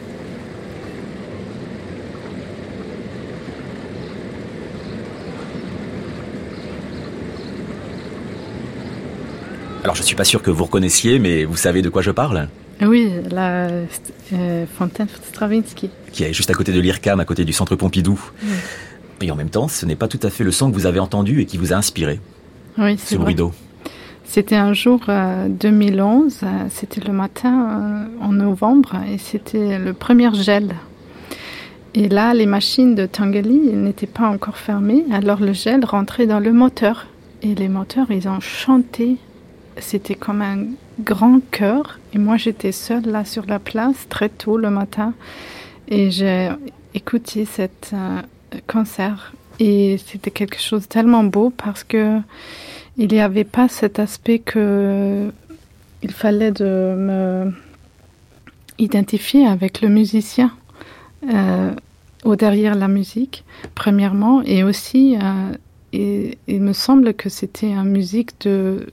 Alors 9.84 9.96
je 9.96 10.04
suis 10.04 10.15
pas 10.15 10.24
sûr 10.24 10.44
que 10.44 10.52
vous 10.52 10.65
reconnaissiez, 10.65 11.17
mais 11.17 11.44
vous 11.44 11.58
savez 11.58 11.82
de 11.82 11.89
quoi 11.89 12.04
je 12.04 12.12
parle 12.12 12.50
Oui, 12.82 13.12
la 13.32 13.67
euh, 14.34 14.65
fontaine 14.78 15.08
Stravinsky. 15.30 15.89
Qui 16.12 16.24
est 16.24 16.34
juste 16.34 16.52
à 16.52 16.54
côté 16.54 16.72
de 16.72 16.80
l'IRCAM, 16.80 17.20
à 17.20 17.26
côté 17.26 17.46
du 17.46 17.54
centre 17.54 17.76
Pompidou. 17.76 18.20
Et 19.22 19.32
en 19.32 19.36
même 19.36 19.50
temps, 19.50 19.67
ce 19.67 19.88
n'est 19.88 19.96
pas 19.96 20.08
tout 20.08 20.20
à 20.22 20.30
fait 20.30 20.44
le 20.44 20.52
son 20.52 20.70
que 20.70 20.76
vous 20.76 20.86
avez 20.86 21.00
entendu 21.00 21.41
et 21.41 21.46
qui 21.46 21.58
vous 21.58 21.74
a 21.74 21.78
inspiré. 21.78 22.20
Oui, 22.78 22.96
c'est 22.98 23.17
le 23.17 23.24
rideau. 23.24 23.54
C'était 24.24 24.56
un 24.56 24.74
jour 24.74 25.02
2011, 25.50 26.39
euh, 26.44 26.46
euh, 26.46 26.50
c'était 26.70 27.02
le 27.02 27.12
matin 27.12 28.08
en 28.22 28.32
novembre 28.32 28.96
et 29.12 29.17
c'était 29.17 29.80
le 29.80 29.94
premier 29.94 30.34
gel. 30.36 30.76
Et 31.96 32.08
là, 32.08 32.36
les 32.36 32.46
machines 32.46 32.94
de 32.94 33.08
Tangali 33.08 33.74
n'étaient 33.74 34.06
pas 34.06 34.30
encore 34.30 34.58
fermées, 34.58 35.06
alors 35.12 35.41
le 35.41 35.54
gel 35.54 35.84
rentrait 35.84 36.28
dans 36.28 36.39
le 36.39 36.54
moteur. 36.54 37.08
Et 37.41 37.56
les 37.56 37.67
moteurs, 37.67 38.12
ils 38.12 38.30
ont 38.30 38.39
chanté 38.39 39.17
c'était 39.82 40.15
comme 40.15 40.41
un 40.41 40.65
grand 41.00 41.39
cœur. 41.52 42.00
Et 42.13 42.17
moi, 42.17 42.38
j'étais 42.38 42.72
seule 42.72 43.06
là 43.06 43.26
sur 43.26 43.46
la 43.46 43.60
place 43.60 44.08
très 44.10 44.30
tôt 44.30 44.58
le 44.58 44.70
matin. 44.70 45.13
Et 45.88 46.12
j'ai 46.12 46.50
écouté 46.94 47.46
cet 47.46 47.91
euh, 47.94 48.22
concert. 48.67 49.34
Et 49.60 50.00
c'était 50.06 50.32
quelque 50.32 50.60
chose 50.60 50.84
de 50.84 50.88
tellement 50.88 51.24
beau 51.24 51.52
parce 51.52 51.84
que 51.84 52.20
il 52.98 53.10
n'y 53.10 53.22
avait 53.22 53.44
pas 53.44 53.67
cet 53.67 54.00
aspect 54.00 54.39
que 54.39 55.32
il 56.04 56.12
fallait 56.12 56.52
de 56.52 56.96
me 56.98 57.54
identifier 58.80 59.46
avec 59.46 59.82
le 59.82 59.89
musicien 59.89 60.52
euh, 61.32 61.72
au 62.24 62.36
derrière 62.36 62.76
la 62.76 62.88
musique, 62.88 63.44
premièrement, 63.76 64.41
et 64.44 64.63
aussi, 64.63 65.17
euh, 65.22 65.54
il 66.48 66.62
me 66.62 66.74
semble 66.74 67.13
que 67.13 67.30
c'était 67.30 67.72
une 67.72 67.84
musique 67.84 68.41
de 68.41 68.88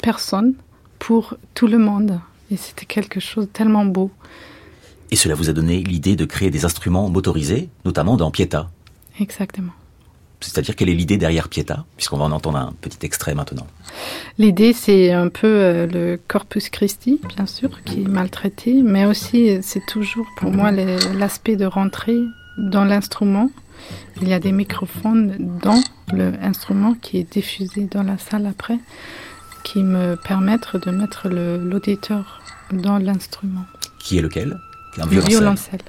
personne 0.00 0.54
pour 0.98 1.36
tout 1.54 1.66
le 1.66 1.78
monde. 1.78 2.20
Et 2.50 2.56
c'était 2.56 2.86
quelque 2.86 3.20
chose 3.20 3.46
de 3.46 3.50
tellement 3.50 3.84
beau. 3.84 4.10
Et 5.10 5.16
cela 5.16 5.34
vous 5.34 5.48
a 5.48 5.52
donné 5.52 5.82
l'idée 5.82 6.16
de 6.16 6.24
créer 6.24 6.50
des 6.50 6.64
instruments 6.64 7.08
motorisés, 7.08 7.68
notamment 7.84 8.16
dans 8.16 8.30
Pieta. 8.30 8.70
Exactement. 9.18 9.72
C'est-à-dire 10.40 10.74
quelle 10.74 10.88
est 10.88 10.94
l'idée 10.94 11.18
derrière 11.18 11.48
Pieta, 11.48 11.84
puisqu'on 11.96 12.16
va 12.16 12.24
en 12.24 12.32
entendre 12.32 12.58
un 12.58 12.72
petit 12.80 13.04
extrait 13.04 13.34
maintenant. 13.34 13.66
L'idée, 14.38 14.72
c'est 14.72 15.12
un 15.12 15.28
peu 15.28 15.46
euh, 15.46 15.86
le 15.86 16.18
Corpus 16.28 16.70
Christi, 16.70 17.20
bien 17.36 17.46
sûr, 17.46 17.82
qui 17.84 18.02
est 18.02 18.08
maltraité, 18.08 18.82
mais 18.82 19.04
aussi 19.04 19.58
c'est 19.62 19.84
toujours 19.86 20.26
pour 20.36 20.50
moi 20.50 20.70
l'aspect 20.70 21.56
de 21.56 21.66
rentrer 21.66 22.16
dans 22.56 22.84
l'instrument. 22.84 23.50
Il 24.22 24.28
y 24.28 24.32
a 24.32 24.40
des 24.40 24.52
microphones 24.52 25.58
dans 25.62 25.80
l'instrument 26.12 26.94
qui 26.94 27.18
est 27.18 27.30
diffusé 27.30 27.86
dans 27.90 28.02
la 28.02 28.16
salle 28.18 28.46
après 28.46 28.78
qui 29.62 29.82
me 29.82 30.16
permettent 30.16 30.76
de 30.76 30.90
mettre 30.90 31.28
l'auditeur 31.28 32.40
dans 32.72 32.98
l'instrument. 32.98 33.66
Qui 33.98 34.18
est 34.18 34.22
lequel? 34.22 34.58
Un 34.98 35.06
Le 35.06 35.20
violoncelle. 35.20 35.80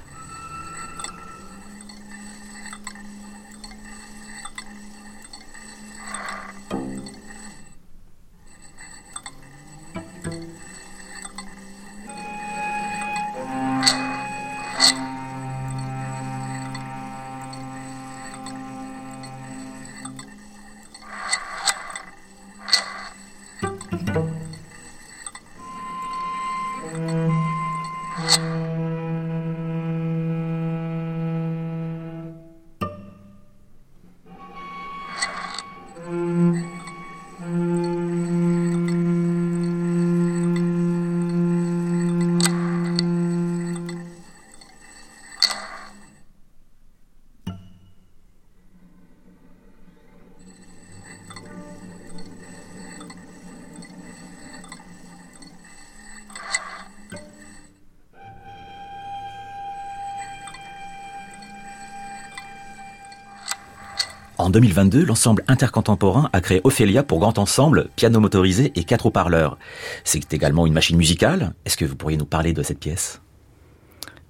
2022, 64.52 65.04
l'ensemble 65.04 65.42
intercontemporain 65.48 66.28
a 66.32 66.40
créé 66.40 66.60
Ophélia 66.62 67.02
pour 67.02 67.18
grand 67.18 67.38
ensemble, 67.38 67.88
piano 67.96 68.20
motorisé 68.20 68.70
et 68.76 68.84
quatre 68.84 69.06
haut-parleurs. 69.06 69.58
C'est 70.04 70.32
également 70.32 70.66
une 70.66 70.74
machine 70.74 70.96
musicale. 70.96 71.54
Est-ce 71.64 71.76
que 71.76 71.84
vous 71.84 71.96
pourriez 71.96 72.18
nous 72.18 72.26
parler 72.26 72.52
de 72.52 72.62
cette 72.62 72.78
pièce? 72.78 73.20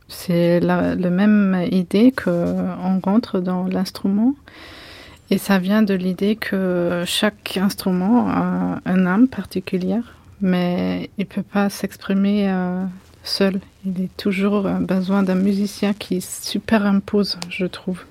C'est 0.09 0.61
la, 0.61 0.95
même 0.95 1.67
idée 1.71 2.13
qu'on 2.13 3.01
rentre 3.03 3.41
dans 3.41 3.65
l'instrument. 3.65 4.35
Et 5.31 5.39
ça 5.39 5.59
vient 5.59 5.83
de 5.83 5.95
l'idée 5.95 6.37
que 6.37 7.05
chaque 7.07 7.57
instrument 7.57 8.29
a 8.29 8.81
un 8.85 9.07
âme 9.07 9.29
particulière, 9.29 10.15
mais 10.41 11.11
il 11.19 11.23
ne 11.23 11.35
peut 11.35 11.43
pas 11.43 11.69
s'exprimer 11.69 12.51
euh, 12.51 12.85
seul. 13.25 13.61
Il 13.85 14.03
est 14.03 14.17
toujours 14.17 14.69
besoin 14.81 15.23
d'un 15.23 15.35
musicien 15.35 15.95
qui 15.95 16.21
superimpose, 16.21 17.39
je 17.49 17.67
trouve. 17.67 18.05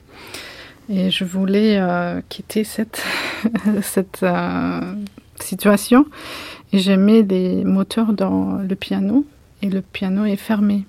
Et 0.92 1.10
je 1.10 1.24
voulais 1.24 1.78
euh, 1.80 2.20
quitter 2.28 2.66
cette, 2.66 3.02
cette 3.82 4.24
euh, 4.24 4.96
situation. 5.40 6.06
Et 6.74 6.80
j'ai 6.80 6.98
mis 6.98 7.24
des 7.24 7.64
moteurs 7.64 8.12
dans 8.12 8.58
le 8.58 8.76
piano 8.76 9.26
et 9.62 9.70
le 9.70 9.82
piano 9.82 10.26
est 10.26 10.36
fermé. 10.36 10.86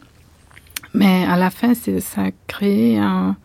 Mais 0.92 1.24
à 1.24 1.36
la 1.36 1.50
fin, 1.50 1.74
ça 1.74 2.22
a 2.22 2.30
créé 2.48 2.98
un, 2.98 3.36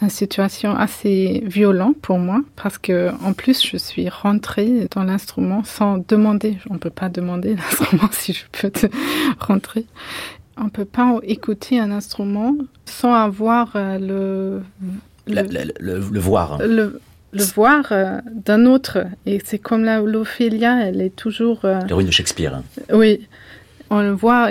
une 0.00 0.08
situation 0.08 0.74
assez 0.74 1.42
violente 1.46 1.96
pour 2.00 2.18
moi 2.18 2.40
parce 2.56 2.78
que 2.78 3.10
en 3.22 3.32
plus 3.32 3.64
je 3.64 3.76
suis 3.76 4.08
rentrée 4.08 4.88
dans 4.90 5.04
l'instrument 5.04 5.64
sans 5.64 5.98
demander. 6.08 6.58
On 6.70 6.78
peut 6.78 6.90
pas 6.90 7.10
demander 7.10 7.54
l'instrument 7.56 8.08
si 8.10 8.32
je 8.32 8.44
peux 8.52 8.70
te 8.70 8.86
rentrer. 9.38 9.84
On 10.56 10.70
peut 10.70 10.84
pas 10.84 11.18
écouter 11.24 11.78
un 11.78 11.90
instrument 11.90 12.54
sans 12.86 13.12
avoir 13.12 13.72
euh, 13.74 13.98
le 13.98 14.62
le, 15.26 15.42
le, 15.42 15.72
le, 15.80 16.00
le 16.10 16.20
voir. 16.20 16.58
Le, 16.58 17.00
le 17.32 17.44
voir 17.54 17.86
euh, 17.90 18.20
d'un 18.32 18.66
autre. 18.66 18.98
Et 19.26 19.40
c'est 19.44 19.58
comme 19.58 19.84
la 19.84 20.00
l'Ophélia, 20.00 20.86
elle 20.86 21.00
est 21.00 21.14
toujours. 21.14 21.64
Euh, 21.64 21.80
L'héroïne 21.86 22.06
de 22.06 22.12
Shakespeare. 22.12 22.62
Oui. 22.92 23.26
On 23.90 24.00
le 24.00 24.12
voit, 24.12 24.50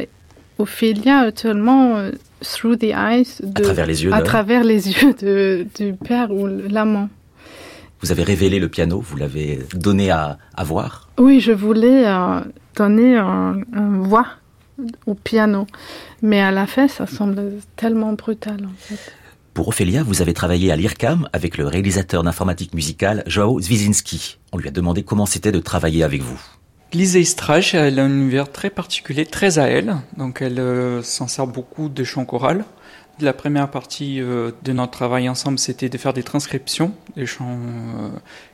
Ophélia, 0.57 1.19
actuellement, 1.19 1.97
euh, 1.97 2.11
through 2.41 2.77
the 2.77 2.91
eyes. 2.95 3.27
De, 3.41 3.61
à 3.61 3.65
travers 3.65 3.85
les 3.87 4.03
yeux. 4.03 4.13
À 4.13 4.19
de... 4.19 4.25
travers 4.25 4.63
les 4.63 4.89
yeux 4.89 5.13
de, 5.13 5.65
du 5.75 5.93
père 5.93 6.31
ou 6.31 6.47
l'amant. 6.47 7.09
Vous 8.01 8.11
avez 8.11 8.23
révélé 8.23 8.59
le 8.59 8.67
piano, 8.67 8.99
vous 8.99 9.15
l'avez 9.15 9.59
donné 9.73 10.11
à, 10.11 10.37
à, 10.55 10.63
voir 10.65 11.09
Oui, 11.17 11.39
je 11.39 11.53
voulais 11.53 12.05
euh, 12.05 12.41
donner 12.75 13.15
un, 13.17 13.61
un 13.73 13.97
voix 13.99 14.27
au 15.05 15.13
piano. 15.13 15.67
Mais 16.21 16.41
à 16.41 16.51
la 16.51 16.67
fin, 16.67 16.89
ça 16.89 17.07
semble 17.07 17.53
tellement 17.77 18.11
brutal, 18.13 18.57
en 18.65 18.75
fait. 18.77 19.13
Pour 19.53 19.67
Ophélia, 19.67 20.01
vous 20.01 20.23
avez 20.23 20.33
travaillé 20.33 20.71
à 20.71 20.75
l'IRCAM 20.75 21.29
avec 21.31 21.57
le 21.57 21.67
réalisateur 21.67 22.23
d'informatique 22.23 22.73
musicale 22.73 23.23
Joao 23.27 23.61
Zwizinski. 23.61 24.39
On 24.51 24.57
lui 24.57 24.67
a 24.67 24.71
demandé 24.71 25.03
comment 25.03 25.27
c'était 25.27 25.51
de 25.51 25.59
travailler 25.59 26.03
avec 26.03 26.23
vous. 26.23 26.41
Lise 26.91 27.13
Istrach, 27.13 27.75
elle 27.75 27.99
a 27.99 28.03
un 28.03 28.09
univers 28.09 28.51
très 28.51 28.71
particulier, 28.71 29.27
très 29.27 29.59
à 29.59 29.65
elle. 29.65 29.97
Donc 30.17 30.41
elle 30.41 30.59
euh, 30.59 31.03
s'en 31.03 31.27
sert 31.27 31.45
beaucoup 31.45 31.87
de 31.87 32.03
chants 32.03 32.25
chorales. 32.25 32.65
La 33.19 33.31
première 33.33 33.69
partie 33.69 34.19
euh, 34.21 34.49
de 34.63 34.73
notre 34.73 34.91
travail 34.91 35.29
ensemble, 35.29 35.59
c'était 35.59 35.89
de 35.89 35.99
faire 35.99 36.13
des 36.13 36.23
transcriptions 36.23 36.95
des 37.15 37.27
chants 37.27 37.59
euh, 37.59 38.09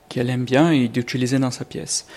qu'elle 0.09 0.29
aime 0.29 0.43
bien 0.43 0.71
et 0.71 0.89
d'utiliser 0.89 1.39
dans 1.39 1.51
sa 1.51 1.63
pièce. 1.63 2.07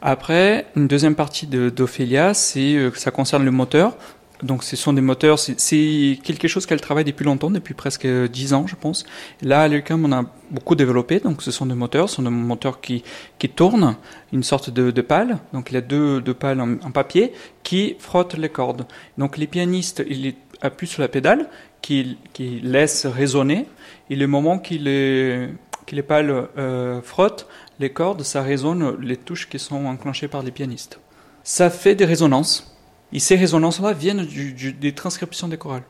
Après, 0.00 0.66
une 0.76 0.86
deuxième 0.86 1.16
partie 1.16 1.48
d'Ophélia, 1.48 2.32
c'est 2.32 2.92
ça 2.94 3.10
concerne 3.10 3.44
le 3.44 3.50
moteur. 3.50 3.96
Donc 4.42 4.62
ce 4.62 4.76
sont 4.76 4.92
des 4.92 5.00
moteurs, 5.00 5.38
c'est 5.38 6.18
quelque 6.22 6.46
chose 6.46 6.64
qu'elle 6.64 6.80
travaille 6.80 7.04
depuis 7.04 7.24
longtemps, 7.24 7.50
depuis 7.50 7.74
presque 7.74 8.06
dix 8.06 8.54
ans, 8.54 8.66
je 8.68 8.76
pense. 8.76 9.04
Là, 9.42 9.62
à 9.62 9.68
l'UQAM, 9.68 10.04
on 10.04 10.12
a 10.12 10.24
beaucoup 10.50 10.76
développé, 10.76 11.18
donc 11.18 11.42
ce 11.42 11.50
sont 11.50 11.66
des 11.66 11.74
moteurs, 11.74 12.08
ce 12.08 12.16
sont 12.16 12.22
des 12.22 12.30
moteurs 12.30 12.80
qui, 12.80 13.02
qui 13.38 13.48
tournent, 13.48 13.96
une 14.32 14.44
sorte 14.44 14.70
de, 14.70 14.92
de 14.92 15.04
donc 15.52 15.70
il 15.70 15.74
y 15.74 15.76
a 15.76 15.80
deux, 15.80 16.20
deux 16.20 16.34
pales 16.34 16.60
en, 16.60 16.90
papier, 16.92 17.32
qui 17.64 17.96
frottent 17.98 18.36
les 18.36 18.48
cordes. 18.48 18.86
Donc 19.16 19.38
les 19.38 19.48
pianistes, 19.48 20.04
ils 20.08 20.34
appuient 20.60 20.86
sur 20.86 21.02
la 21.02 21.08
pédale, 21.08 21.48
qui, 21.82 22.18
qui 22.32 22.60
laisse 22.60 23.06
résonner, 23.06 23.66
et 24.10 24.16
le 24.16 24.26
moment 24.28 24.58
qu'il 24.58 24.84
les, 24.84 25.48
que 25.86 25.96
les 25.96 26.02
pales 26.02 26.48
euh, 26.58 27.02
frottent 27.02 27.48
les 27.80 27.90
cordes, 27.90 28.22
ça 28.22 28.42
résonne 28.42 28.96
les 29.00 29.16
touches 29.16 29.48
qui 29.48 29.58
sont 29.58 29.86
enclenchées 29.86 30.28
par 30.28 30.42
les 30.42 30.52
pianistes. 30.52 31.00
Ça 31.42 31.70
fait 31.70 31.94
des 31.94 32.04
résonances. 32.04 32.77
Et 33.12 33.20
ces 33.20 33.36
résonances-là 33.36 33.92
viennent 33.92 34.26
du, 34.26 34.52
du, 34.52 34.72
des 34.72 34.92
transcriptions 34.92 35.48
des 35.48 35.56
chorales. 35.56 35.84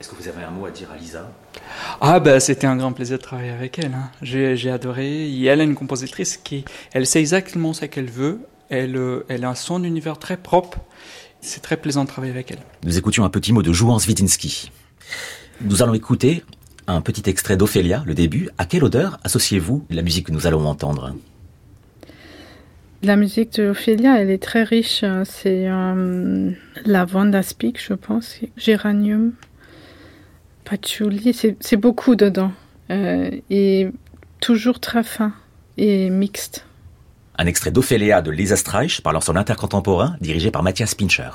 Est-ce 0.00 0.08
que 0.08 0.16
vous 0.16 0.28
avez 0.28 0.42
un 0.42 0.50
mot 0.50 0.66
à 0.66 0.70
dire 0.70 0.88
à 0.92 0.96
Lisa? 0.98 1.32
Ah 2.00 2.20
ben 2.20 2.38
c'était 2.40 2.66
un 2.66 2.76
grand 2.76 2.92
plaisir 2.92 3.16
de 3.16 3.22
travailler 3.22 3.50
avec 3.50 3.78
elle. 3.78 3.94
Hein. 3.94 4.10
J'ai 4.22 4.70
adoré. 4.70 5.28
Et 5.28 5.44
elle 5.44 5.60
est 5.60 5.64
une 5.64 5.76
compositrice 5.76 6.36
qui, 6.36 6.64
elle 6.92 7.06
sait 7.06 7.20
exactement 7.20 7.72
ce 7.72 7.86
qu'elle 7.86 8.10
veut. 8.10 8.40
Elle, 8.68 9.00
elle 9.28 9.44
a 9.44 9.54
son 9.54 9.84
univers 9.84 10.18
très 10.18 10.36
propre. 10.36 10.78
C'est 11.40 11.62
très 11.62 11.76
plaisant 11.76 12.04
de 12.04 12.08
travailler 12.08 12.32
avec 12.32 12.50
elle. 12.50 12.58
Nous 12.84 12.98
écoutions 12.98 13.24
un 13.24 13.30
petit 13.30 13.52
mot 13.52 13.62
de 13.62 13.72
Jouan 13.72 13.98
Svitinski. 13.98 14.72
Nous 15.60 15.82
allons 15.82 15.94
écouter 15.94 16.44
un 16.86 17.00
petit 17.00 17.28
extrait 17.30 17.56
d'Ophélia, 17.56 18.02
le 18.04 18.14
début. 18.14 18.50
À 18.58 18.66
quelle 18.66 18.84
odeur 18.84 19.18
associez-vous 19.24 19.86
la 19.90 20.02
musique 20.02 20.26
que 20.26 20.32
nous 20.32 20.46
allons 20.46 20.66
entendre? 20.66 21.14
La 23.04 23.16
musique 23.16 23.54
de 23.54 23.72
elle 23.86 24.30
est 24.30 24.42
très 24.42 24.62
riche. 24.62 25.04
C'est 25.24 25.68
euh, 25.68 26.50
lavande 26.84 27.34
aspic, 27.34 27.82
je 27.82 27.94
pense, 27.94 28.36
géranium, 28.56 29.32
patchouli. 30.64 31.34
C'est 31.60 31.76
beaucoup 31.76 32.16
dedans. 32.16 32.52
Euh, 32.90 33.30
et 33.50 33.88
toujours 34.40 34.80
très 34.80 35.02
fin 35.02 35.32
et 35.76 36.10
mixte. 36.10 36.66
Un 37.36 37.46
extrait 37.46 37.70
d'Ophélia 37.70 38.22
de 38.22 38.30
Lisa 38.30 38.56
Streich 38.56 39.00
par 39.00 39.12
l'ensemble 39.12 39.38
intercontemporain 39.38 40.16
dirigé 40.20 40.50
par 40.50 40.62
Mathias 40.62 40.94
Pincher. 40.94 41.30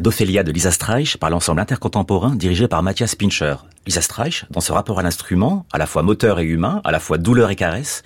d'Ophélia 0.00 0.42
de 0.42 0.52
Lisa 0.52 0.70
Streich 0.70 1.16
par 1.16 1.30
l'ensemble 1.30 1.60
intercontemporain 1.60 2.34
dirigé 2.34 2.68
par 2.68 2.82
Matthias 2.82 3.14
Pincher. 3.14 3.56
Lisa 3.86 4.00
Streich, 4.00 4.44
dans 4.50 4.60
ce 4.60 4.72
rapport 4.72 4.98
à 4.98 5.02
l'instrument, 5.02 5.66
à 5.72 5.78
la 5.78 5.86
fois 5.86 6.02
moteur 6.02 6.40
et 6.40 6.44
humain, 6.44 6.80
à 6.84 6.92
la 6.92 7.00
fois 7.00 7.18
douleur 7.18 7.50
et 7.50 7.56
caresse, 7.56 8.02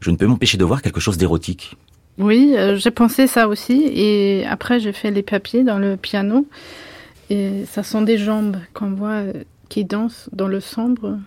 je 0.00 0.10
ne 0.10 0.16
peux 0.16 0.26
m'empêcher 0.26 0.58
de 0.58 0.64
voir 0.64 0.82
quelque 0.82 1.00
chose 1.00 1.18
d'érotique. 1.18 1.76
Oui, 2.18 2.54
euh, 2.56 2.76
j'ai 2.76 2.90
pensé 2.90 3.26
ça 3.26 3.48
aussi. 3.48 3.90
Et 3.94 4.46
après, 4.46 4.80
j'ai 4.80 4.92
fait 4.92 5.10
les 5.10 5.22
papiers 5.22 5.64
dans 5.64 5.78
le 5.78 5.96
piano. 5.96 6.46
Et 7.28 7.64
ça 7.70 7.82
sont 7.82 8.02
des 8.02 8.18
jambes 8.18 8.56
qu'on 8.72 8.90
voit 8.90 9.22
euh, 9.22 9.32
qui 9.68 9.84
dansent 9.84 10.28
dans 10.32 10.48
le 10.48 10.60
sombre, 10.60 11.18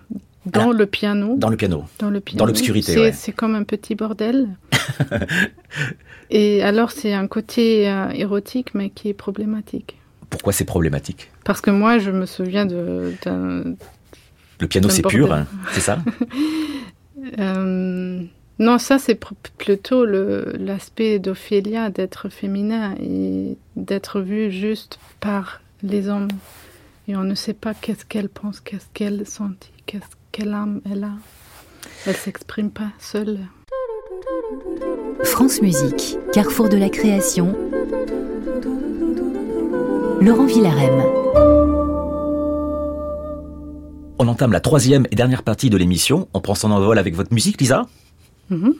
dans 0.45 0.71
le 0.71 0.86
piano. 0.86 1.36
Dans 1.38 1.49
le 1.49 1.58
piano. 1.58 1.86
Dans 1.99 2.10
le 2.10 2.19
piano. 2.19 2.39
Dans 2.39 2.45
l'obscurité. 2.45 3.12
C'est 3.12 3.32
comme 3.32 3.55
un 3.55 3.63
petit 3.63 3.95
bordel. 3.95 4.49
et 6.29 6.63
alors, 6.63 6.91
c'est 6.91 7.13
un 7.13 7.27
côté 7.27 7.89
euh, 7.89 8.10
érotique, 8.12 8.73
mais 8.73 8.89
qui 8.89 9.10
est 9.10 9.13
problématique. 9.13 9.97
Pourquoi 10.29 10.53
c'est 10.53 10.65
problématique 10.65 11.31
Parce 11.43 11.61
que 11.61 11.71
moi, 11.71 11.97
je 11.97 12.11
me 12.11 12.25
souviens 12.25 12.65
de. 12.65 13.13
Le 13.25 14.67
piano, 14.67 14.89
c'est 14.89 15.01
pur, 15.01 15.33
hein, 15.33 15.47
c'est 15.71 15.79
ça 15.79 15.99
euh, 17.39 18.21
Non, 18.59 18.77
ça, 18.77 18.99
c'est 18.99 19.19
plutôt 19.57 20.05
l'aspect 20.05 21.19
d'Ophélia, 21.19 21.89
d'être 21.89 22.29
féminin 22.29 22.95
et 23.01 23.57
d'être 23.75 24.19
vue 24.19 24.51
juste 24.51 24.99
par 25.19 25.61
les 25.81 26.09
hommes. 26.09 26.27
Et 27.07 27.15
on 27.15 27.23
ne 27.23 27.35
sait 27.35 27.53
pas 27.53 27.73
qu'est-ce 27.73 28.05
qu'elle 28.05 28.29
pense, 28.29 28.59
qu'est-ce 28.59 28.85
qu'elle 28.93 29.25
sentit, 29.25 29.71
qu'est-ce 29.85 30.19
quelle 30.31 30.53
âme 30.53 30.81
elle 30.89 31.03
a. 31.03 31.13
Elle 32.05 32.15
s'exprime 32.15 32.71
pas 32.71 32.91
seule. 32.99 33.39
France 35.23 35.61
Musique, 35.61 36.17
carrefour 36.33 36.69
de 36.69 36.77
la 36.77 36.89
création. 36.89 37.55
Laurent 40.21 40.45
Villarem. 40.45 41.01
On 44.19 44.27
entame 44.27 44.51
la 44.51 44.60
troisième 44.60 45.08
et 45.12 45.15
dernière 45.15 45.43
partie 45.43 45.69
de 45.69 45.77
l'émission. 45.77 46.27
On 46.34 46.41
prend 46.41 46.55
son 46.55 46.71
envol 46.71 46.99
avec 46.99 47.15
votre 47.15 47.34
musique, 47.34 47.62
Lisa? 47.62 47.88
Mhm. 48.49 48.73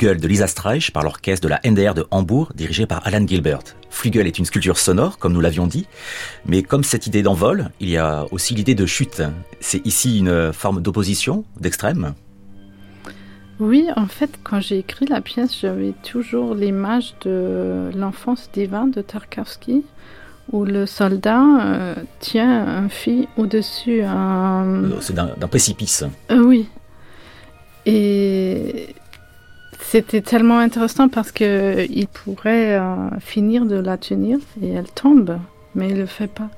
Flügel 0.00 0.18
de 0.18 0.28
Lisa 0.28 0.46
Streich 0.46 0.92
par 0.92 1.02
l'orchestre 1.02 1.46
de 1.46 1.50
la 1.50 1.60
NDR 1.62 1.92
de 1.92 2.06
Hambourg 2.10 2.52
dirigé 2.54 2.86
par 2.86 3.06
Alan 3.06 3.26
Gilbert. 3.26 3.60
Flügel 3.90 4.26
est 4.26 4.38
une 4.38 4.46
sculpture 4.46 4.78
sonore, 4.78 5.18
comme 5.18 5.34
nous 5.34 5.42
l'avions 5.42 5.66
dit, 5.66 5.86
mais 6.46 6.62
comme 6.62 6.84
cette 6.84 7.06
idée 7.06 7.22
d'envol, 7.22 7.68
il 7.80 7.90
y 7.90 7.98
a 7.98 8.24
aussi 8.30 8.54
l'idée 8.54 8.74
de 8.74 8.86
chute. 8.86 9.20
C'est 9.60 9.84
ici 9.86 10.20
une 10.20 10.54
forme 10.54 10.80
d'opposition, 10.80 11.44
d'extrême? 11.60 12.14
Oui, 13.58 13.88
en 13.94 14.06
fait, 14.06 14.30
quand 14.42 14.58
j'ai 14.60 14.78
écrit 14.78 15.04
la 15.04 15.20
pièce, 15.20 15.54
j'avais 15.60 15.92
toujours 16.02 16.54
l'image 16.54 17.14
de 17.26 17.90
l'enfance 17.94 18.48
divin 18.54 18.86
de 18.86 19.02
Tarkovsky, 19.02 19.84
où 20.50 20.64
le 20.64 20.86
soldat 20.86 21.44
euh, 21.44 21.94
tient 22.20 22.66
un 22.66 22.88
fille 22.88 23.28
au-dessus. 23.36 24.00
Un... 24.02 24.98
C'est 25.02 25.14
d'un 25.14 25.28
précipice. 25.46 26.04
Euh, 26.30 26.42
oui. 26.42 26.70
Et 27.84 28.94
c'était 29.90 30.20
tellement 30.20 30.60
intéressant 30.60 31.08
parce 31.08 31.32
que 31.32 31.84
il 31.90 32.06
pourrait 32.06 32.78
finir 33.18 33.66
de 33.66 33.74
la 33.74 33.98
tenir 33.98 34.38
et 34.62 34.68
elle 34.68 34.88
tombe, 34.88 35.36
mais 35.74 35.88
il 35.88 35.98
le 35.98 36.06
fait 36.06 36.30
pas. 36.30 36.48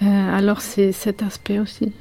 alors 0.00 0.60
c'est 0.60 0.92
cet 0.92 1.24
aspect 1.24 1.58
aussi. 1.58 1.92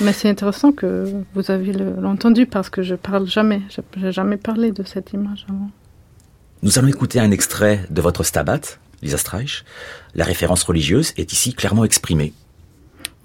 Mais 0.00 0.12
c'est 0.12 0.28
intéressant 0.28 0.72
que 0.72 1.06
vous 1.34 1.52
avez 1.52 1.72
l'entendu 1.72 2.46
parce 2.46 2.70
que 2.70 2.82
je 2.82 2.96
parle 2.96 3.28
jamais, 3.28 3.62
j'ai 3.68 4.10
jamais 4.10 4.36
parlé 4.36 4.72
de 4.72 4.82
cette 4.82 5.12
image 5.12 5.46
avant. 5.48 5.70
Nous 6.64 6.76
allons 6.76 6.88
écouter 6.88 7.20
un 7.20 7.30
extrait 7.30 7.86
de 7.88 8.00
votre 8.02 8.24
Stabat, 8.24 8.62
Lisa 9.02 9.16
Streich, 9.16 9.64
la 10.16 10.24
référence 10.24 10.64
religieuse 10.64 11.12
est 11.18 11.32
ici 11.32 11.54
clairement 11.54 11.84
exprimée. 11.84 12.32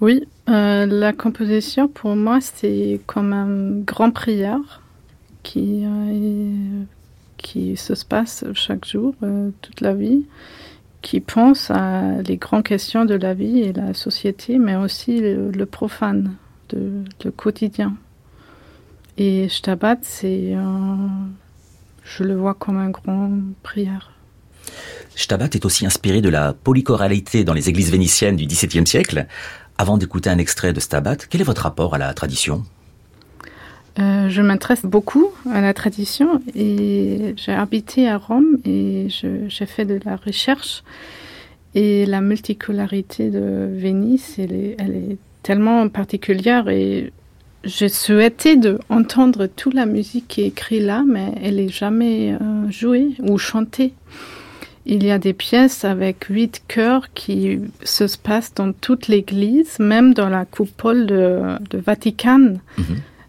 Oui, 0.00 0.28
euh, 0.48 0.86
la 0.86 1.12
composition 1.12 1.88
pour 1.88 2.14
moi 2.14 2.38
c'est 2.40 3.00
comme 3.06 3.32
un 3.32 3.80
grand 3.84 4.12
prière 4.12 4.82
qui, 5.46 5.84
euh, 5.84 6.82
qui 7.36 7.76
se 7.76 7.92
passe 8.04 8.44
chaque 8.54 8.84
jour, 8.84 9.14
euh, 9.22 9.50
toute 9.62 9.80
la 9.80 9.94
vie, 9.94 10.26
qui 11.02 11.20
pense 11.20 11.70
à 11.70 12.20
les 12.22 12.36
grandes 12.36 12.64
questions 12.64 13.04
de 13.04 13.14
la 13.14 13.32
vie 13.32 13.60
et 13.60 13.72
la 13.72 13.94
société, 13.94 14.58
mais 14.58 14.74
aussi 14.74 15.20
le, 15.20 15.64
profane, 15.66 16.34
de, 16.70 17.04
le 17.24 17.30
quotidien. 17.30 17.94
Et 19.18 19.48
Stabat, 19.48 19.98
c'est, 20.02 20.56
je 22.04 22.24
le 22.24 22.34
vois 22.34 22.54
comme 22.54 22.78
un 22.78 22.90
grand 22.90 23.30
prière. 23.62 24.10
Stabat 25.14 25.50
est 25.54 25.64
aussi 25.64 25.86
inspiré 25.86 26.20
de 26.20 26.28
la 26.28 26.54
polychoralité 26.54 27.44
dans 27.44 27.54
les 27.54 27.68
églises 27.68 27.92
vénitiennes 27.92 28.36
du 28.36 28.46
XVIIe 28.46 28.86
siècle. 28.86 29.26
Avant 29.78 29.96
d'écouter 29.96 30.28
un 30.28 30.38
extrait 30.38 30.72
de 30.72 30.80
Stabat, 30.80 31.16
quel 31.30 31.40
est 31.40 31.44
votre 31.44 31.62
rapport 31.62 31.94
à 31.94 31.98
la 31.98 32.12
tradition? 32.14 32.64
Euh, 33.98 34.28
je 34.28 34.42
m'intéresse 34.42 34.82
beaucoup 34.84 35.28
à 35.50 35.60
la 35.60 35.72
tradition 35.72 36.42
et 36.54 37.34
j'ai 37.36 37.52
habité 37.52 38.08
à 38.08 38.18
Rome 38.18 38.58
et 38.64 39.06
j'ai 39.08 39.66
fait 39.66 39.84
de 39.84 39.98
la 40.04 40.16
recherche. 40.16 40.82
Et 41.74 42.06
la 42.06 42.20
multicolarité 42.20 43.30
de 43.30 43.68
Venise, 43.74 44.36
elle 44.38 44.52
est, 44.52 44.76
elle 44.78 44.96
est 44.96 45.18
tellement 45.42 45.88
particulière 45.88 46.68
et 46.68 47.12
j'ai 47.64 47.88
souhaité 47.88 48.56
de 48.56 48.78
entendre 48.88 49.46
toute 49.46 49.74
la 49.74 49.86
musique 49.86 50.28
qui 50.28 50.42
est 50.42 50.46
écrite 50.48 50.82
là, 50.82 51.04
mais 51.06 51.32
elle 51.42 51.56
n'est 51.56 51.68
jamais 51.68 52.32
euh, 52.32 52.70
jouée 52.70 53.10
ou 53.20 53.38
chantée. 53.38 53.92
Il 54.84 55.04
y 55.04 55.10
a 55.10 55.18
des 55.18 55.32
pièces 55.32 55.84
avec 55.84 56.24
huit 56.30 56.62
chœurs 56.68 57.12
qui 57.12 57.58
se 57.82 58.04
passent 58.16 58.54
dans 58.54 58.72
toute 58.72 59.08
l'église, 59.08 59.80
même 59.80 60.14
dans 60.14 60.28
la 60.28 60.44
coupole 60.44 61.06
de, 61.06 61.58
Vatican. 61.72 62.54
Mhm. 62.78 62.84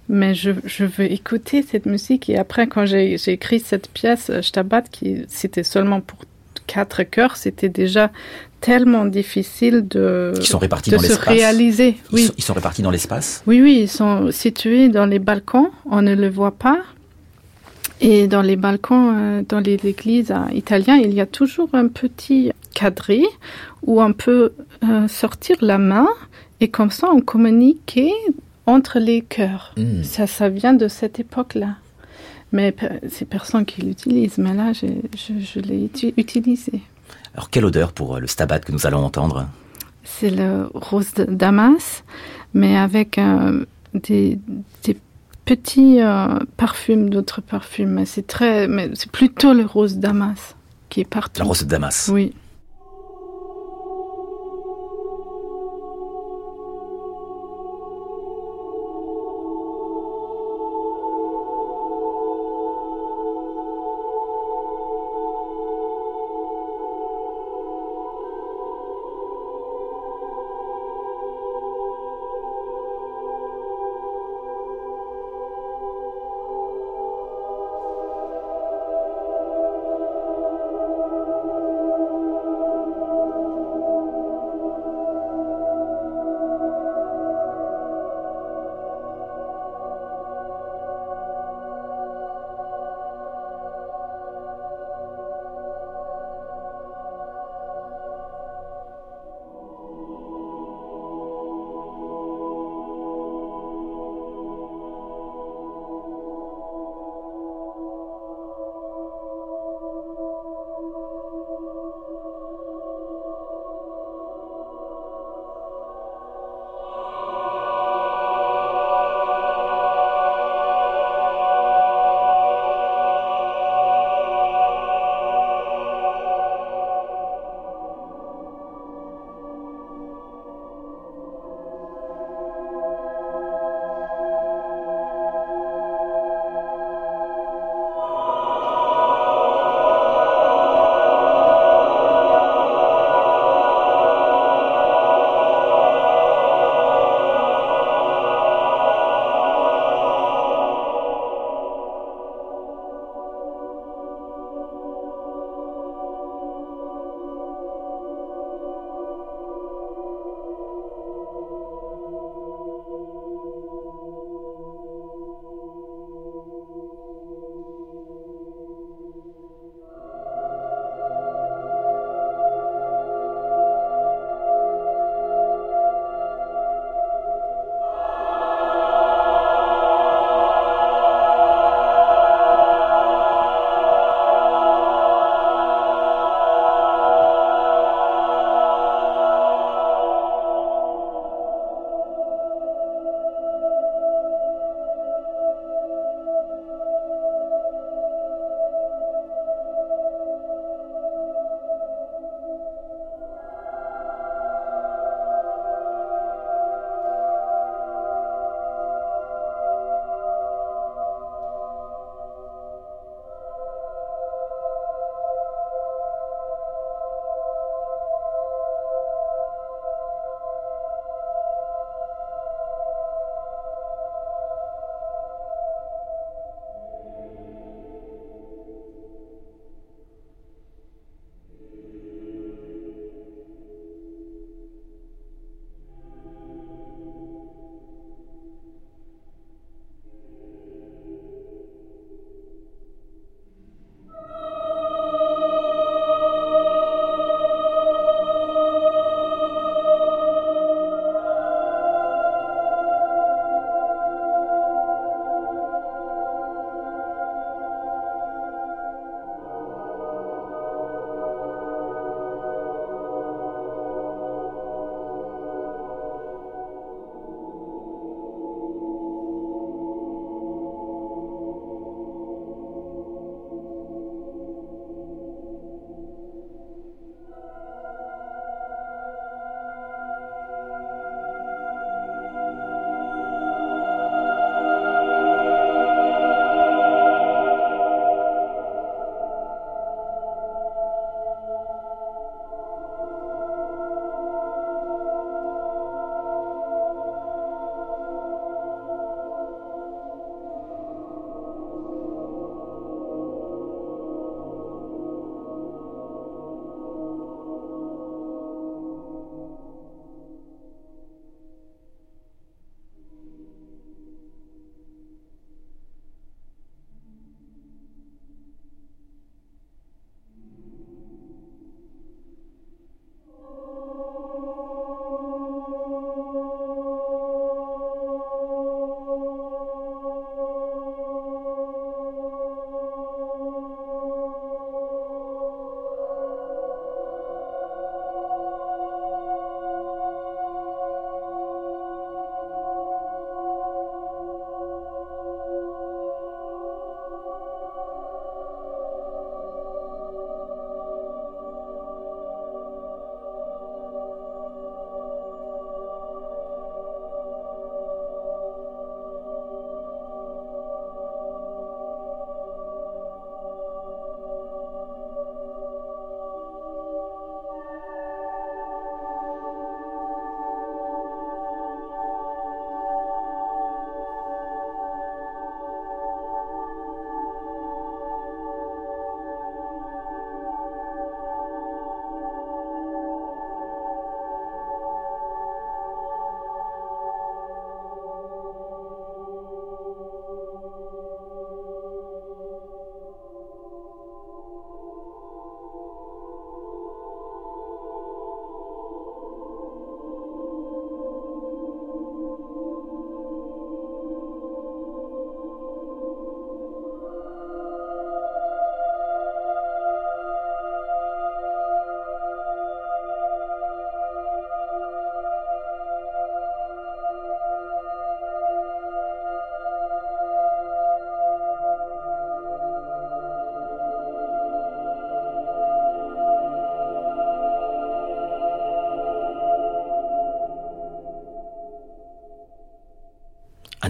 Mais 0.09 0.33
je, 0.33 0.51
veux 0.51 1.11
écouter 1.11 1.63
cette 1.63 1.85
musique. 1.85 2.29
Et 2.29 2.37
après, 2.37 2.67
quand 2.67 2.85
j'ai 2.85 3.15
écrit 3.27 3.59
cette 3.59 3.89
pièce, 3.89 4.31
Stabat, 4.41 4.83
qui 4.83 5.25
c'était 5.27 5.63
seulement 5.63 5.99
pour 5.99 6.19
quatre 6.65 7.03
chœurs, 7.03 7.35
c'était 7.35 7.69
déjà 7.69 8.11
tellement 8.61 9.05
difficile 9.05 9.87
de, 9.87 10.33
sont 10.41 10.57
répartis 10.57 10.89
de 10.91 10.97
se 10.97 11.19
réaliser. 11.19 11.97
oui. 12.11 12.25
Sont, 12.25 12.33
ils 12.37 12.43
sont 12.43 12.53
répartis 12.53 12.81
dans 12.81 12.91
l'espace 12.91 13.43
Oui, 13.47 13.61
oui, 13.61 13.79
ils 13.81 13.89
sont 13.89 14.31
situés 14.31 14.89
dans 14.89 15.05
les 15.05 15.19
balcons. 15.19 15.71
On 15.89 16.01
ne 16.01 16.15
le 16.15 16.29
voit 16.29 16.51
pas. 16.51 16.79
Et 17.99 18.27
dans 18.27 18.41
les 18.41 18.55
balcons, 18.55 19.13
euh, 19.15 19.41
dans 19.47 19.59
les 19.59 19.79
églises 19.83 20.33
italiennes, 20.53 21.01
il 21.03 21.13
y 21.13 21.21
a 21.21 21.25
toujours 21.25 21.69
un 21.73 21.87
petit 21.87 22.51
cadré 22.73 23.23
où 23.83 24.01
on 24.01 24.13
peut 24.13 24.53
euh, 24.83 25.07
sortir 25.07 25.57
la 25.61 25.79
main 25.79 26.07
et 26.59 26.67
comme 26.67 26.91
ça 26.91 27.09
on 27.11 27.21
communique 27.21 27.99
entre 28.67 28.99
les 28.99 29.21
cœurs. 29.21 29.73
Hmm. 29.77 30.03
Ça, 30.03 30.27
ça 30.27 30.49
vient 30.49 30.73
de 30.73 30.87
cette 30.87 31.19
époque-là. 31.19 31.75
Mais 32.53 32.73
c'est 33.09 33.25
personne 33.25 33.65
qui 33.65 33.81
l'utilise, 33.81 34.37
mais 34.37 34.53
là, 34.53 34.71
je, 34.71 34.87
je, 35.17 35.59
l'ai 35.59 35.89
utilisé. 36.15 36.81
Alors, 37.33 37.49
quelle 37.49 37.65
odeur 37.65 37.91
pour 37.91 38.15
euh, 38.15 38.19
le 38.19 38.27
stabat 38.27 38.59
que 38.59 38.71
nous 38.71 38.87
allons 38.87 39.03
entendre? 39.03 39.47
C'est 40.03 40.29
le 40.29 40.69
rose 40.73 41.13
de 41.15 41.25
Damas, 41.25 42.05
mais 42.53 42.77
avec 42.77 43.19
des, 43.93 44.39
des 44.83 44.97
petits 45.47 46.01
euh, 46.01 46.39
parfums, 46.57 47.09
d'autres 47.09 47.41
parfums. 47.41 48.05
C'est 48.05 48.27
très, 48.27 48.67
mais 48.67 48.91
c'est 48.93 49.11
plutôt 49.11 49.53
le 49.53 49.65
rose 49.65 49.97
Damas 49.97 50.55
qui 50.89 50.99
est 51.01 51.09
partout. 51.09 51.39
La 51.39 51.45
rose 51.45 51.63
de 51.63 51.69
Damas. 51.69 52.09
Oui. 52.13 52.33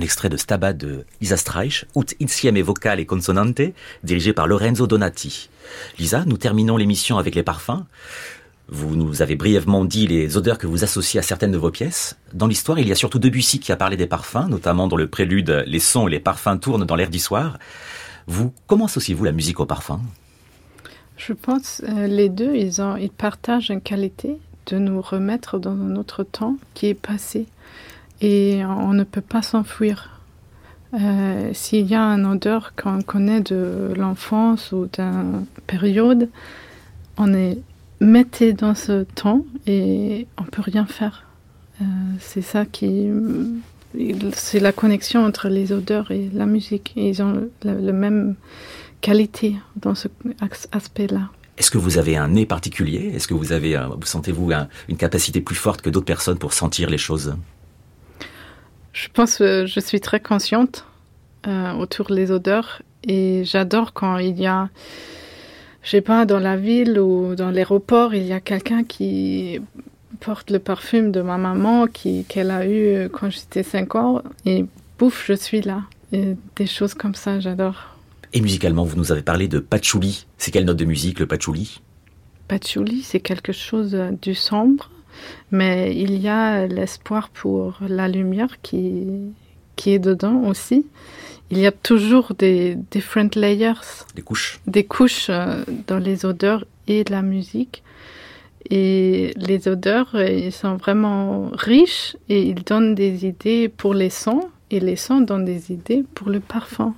Extrait 0.07 0.29
de 0.29 0.37
Stabat 0.37 0.71
de 0.71 1.03
Lisa 1.19 1.35
Streich, 1.35 1.85
Ut 1.97 2.15
insieme 2.21 2.61
vocale 2.61 3.01
et 3.01 3.05
consonante, 3.05 3.59
dirigé 4.05 4.31
par 4.31 4.47
Lorenzo 4.47 4.87
Donati. 4.87 5.49
Lisa, 5.99 6.23
nous 6.25 6.37
terminons 6.37 6.77
l'émission 6.77 7.17
avec 7.17 7.35
les 7.35 7.43
parfums. 7.43 7.83
Vous 8.69 8.95
nous 8.95 9.21
avez 9.21 9.35
brièvement 9.35 9.83
dit 9.83 10.07
les 10.07 10.37
odeurs 10.37 10.59
que 10.59 10.65
vous 10.65 10.85
associez 10.85 11.19
à 11.19 11.23
certaines 11.23 11.51
de 11.51 11.57
vos 11.57 11.71
pièces. 11.71 12.15
Dans 12.33 12.47
l'histoire, 12.47 12.79
il 12.79 12.87
y 12.87 12.93
a 12.93 12.95
surtout 12.95 13.19
Debussy 13.19 13.59
qui 13.59 13.73
a 13.73 13.75
parlé 13.75 13.97
des 13.97 14.07
parfums, 14.07 14.47
notamment 14.47 14.87
dans 14.87 14.95
le 14.95 15.07
prélude 15.07 15.65
Les 15.67 15.81
sons 15.81 16.07
et 16.07 16.11
les 16.11 16.21
parfums 16.21 16.57
tournent 16.57 16.85
dans 16.85 16.95
l'air 16.95 17.09
du 17.09 17.19
soir. 17.19 17.59
Vous, 18.27 18.53
comment 18.65 18.85
associez-vous 18.85 19.25
la 19.25 19.33
musique 19.33 19.59
aux 19.59 19.65
parfums? 19.65 19.99
Je 21.17 21.33
pense 21.33 21.81
euh, 21.83 22.07
les 22.07 22.29
deux, 22.29 22.55
ils, 22.55 22.81
ont, 22.81 22.95
ils 22.95 23.11
partagent 23.11 23.71
une 23.71 23.81
qualité 23.81 24.37
de 24.67 24.77
nous 24.77 25.01
remettre 25.01 25.59
dans 25.59 25.71
un 25.71 25.97
autre 25.97 26.23
temps 26.23 26.55
qui 26.75 26.87
est 26.87 26.93
passé. 26.93 27.45
Et 28.21 28.61
on 28.65 28.93
ne 28.93 29.03
peut 29.03 29.21
pas 29.21 29.41
s'enfuir. 29.41 30.21
Euh, 30.93 31.51
S'il 31.53 31.87
y 31.87 31.95
a 31.95 32.01
une 32.01 32.25
odeur 32.25 32.73
qu'on 32.75 33.01
connaît 33.01 33.41
de 33.41 33.93
l'enfance 33.95 34.71
ou 34.71 34.87
d'une 34.91 35.45
période, 35.67 36.29
on 37.17 37.33
est 37.33 37.59
mettez 37.99 38.53
dans 38.53 38.75
ce 38.75 39.03
temps 39.03 39.45
et 39.65 40.27
on 40.37 40.43
peut 40.43 40.61
rien 40.61 40.85
faire. 40.85 41.25
Euh, 41.81 41.85
c'est 42.19 42.41
ça 42.41 42.65
qui, 42.65 43.07
c'est 44.33 44.59
la 44.59 44.71
connexion 44.71 45.23
entre 45.23 45.49
les 45.49 45.71
odeurs 45.71 46.11
et 46.11 46.29
la 46.33 46.45
musique. 46.45 46.93
ils 46.95 47.21
ont 47.21 47.49
la, 47.63 47.73
même 47.91 48.35
qualité 49.01 49.55
dans 49.75 49.95
ce 49.95 50.07
aspect-là. 50.71 51.29
Est-ce 51.57 51.71
que 51.71 51.77
vous 51.77 51.97
avez 51.97 52.17
un 52.17 52.29
nez 52.29 52.45
particulier? 52.45 53.11
Est-ce 53.15 53.27
que 53.27 53.33
vous 53.33 53.51
avez, 53.51 53.79
vous 53.99 54.05
sentez-vous 54.05 54.51
une 54.89 54.97
capacité 54.97 55.41
plus 55.41 55.55
forte 55.55 55.81
que 55.81 55.89
d'autres 55.89 56.05
personnes 56.05 56.37
pour 56.37 56.53
sentir 56.53 56.89
les 56.89 56.99
choses? 56.99 57.35
Je 58.99 59.09
pense 59.13 59.37
que 59.37 59.67
je 59.67 59.79
suis 59.79 59.99
très 59.99 60.19
consciente 60.19 60.85
euh, 61.45 61.73
autour 61.73 62.07
des 62.07 62.31
odeurs 62.31 62.81
et 63.03 63.43
j'adore 63.45 63.93
quand 63.93 64.17
il 64.17 64.39
y 64.39 64.47
a 64.47 64.69
je 65.83 65.91
sais 65.91 66.01
pas, 66.01 66.25
dans 66.25 66.39
la 66.39 66.57
ville 66.57 66.99
ou 66.99 67.35
dans 67.35 67.49
l'aéroport, 67.49 68.13
il 68.13 68.25
y 68.25 68.33
a 68.33 68.41
quelqu'un 68.41 68.83
qui 68.83 69.61
porte 70.19 70.49
le 70.51 70.59
parfum 70.59 71.03
de 71.03 71.21
ma 71.21 71.37
maman 71.37 71.87
qu'elle 71.87 72.51
a 72.51 72.67
eu 72.67 73.07
quand 73.09 73.29
j'étais 73.29 73.63
5 73.63 73.95
ans 73.95 74.21
et 74.45 74.65
pouf, 74.97 75.25
je 75.27 75.33
suis 75.33 75.61
là. 75.61 75.83
Et 76.11 76.35
des 76.57 76.65
choses 76.65 76.93
comme 76.93 77.15
ça, 77.15 77.39
j'adore. 77.39 77.95
Et 78.33 78.41
musicalement, 78.41 78.83
vous 78.83 78.97
nous 78.97 79.13
avez 79.13 79.21
parlé 79.21 79.47
de 79.47 79.59
patchouli. 79.59 80.25
C'est 80.37 80.51
quelle 80.51 80.65
note 80.65 80.77
de 80.77 80.85
musique 80.85 81.19
le 81.19 81.25
patchouli? 81.25 81.79
Patchouli, 82.49 83.01
c'est 83.01 83.21
quelque 83.21 83.53
chose 83.53 83.97
du 84.21 84.35
sombre, 84.35 84.89
mais 85.51 85.95
il 85.95 86.19
y 86.19 86.27
a 86.27 86.67
l'espoir 86.67 87.29
pour 87.29 87.79
la 87.87 88.07
lumière 88.07 88.61
qui, 88.61 89.05
qui 89.75 89.93
est 89.93 89.99
dedans 89.99 90.43
aussi 90.43 90.85
il 91.49 91.59
y 91.59 91.65
a 91.65 91.71
toujours 91.71 92.33
des 92.37 92.75
different 92.91 93.29
layers. 93.35 93.73
Des 94.15 94.21
couches. 94.21 94.59
Des 94.67 94.83
couches 94.83 95.27
euh, 95.29 95.63
dans 95.87 95.97
les 95.97 96.25
odeurs 96.25 96.65
et 96.87 97.03
la 97.05 97.21
musique. 97.21 97.83
Et 98.69 99.33
les 99.37 99.67
odeurs, 99.69 100.09
euh, 100.15 100.29
ils 100.29 100.51
sont 100.51 100.75
vraiment 100.75 101.49
riches 101.53 102.17
et 102.27 102.43
ils 102.43 102.63
donnent 102.63 102.95
des 102.95 103.25
idées 103.25 103.69
pour 103.69 103.93
les 103.93 104.09
sons 104.09 104.49
et 104.71 104.81
les 104.81 104.97
sons 104.97 105.21
donnent 105.21 105.45
des 105.45 105.71
idées 105.71 106.03
pour 106.15 106.29
le 106.29 106.41
parfum. 106.41 106.93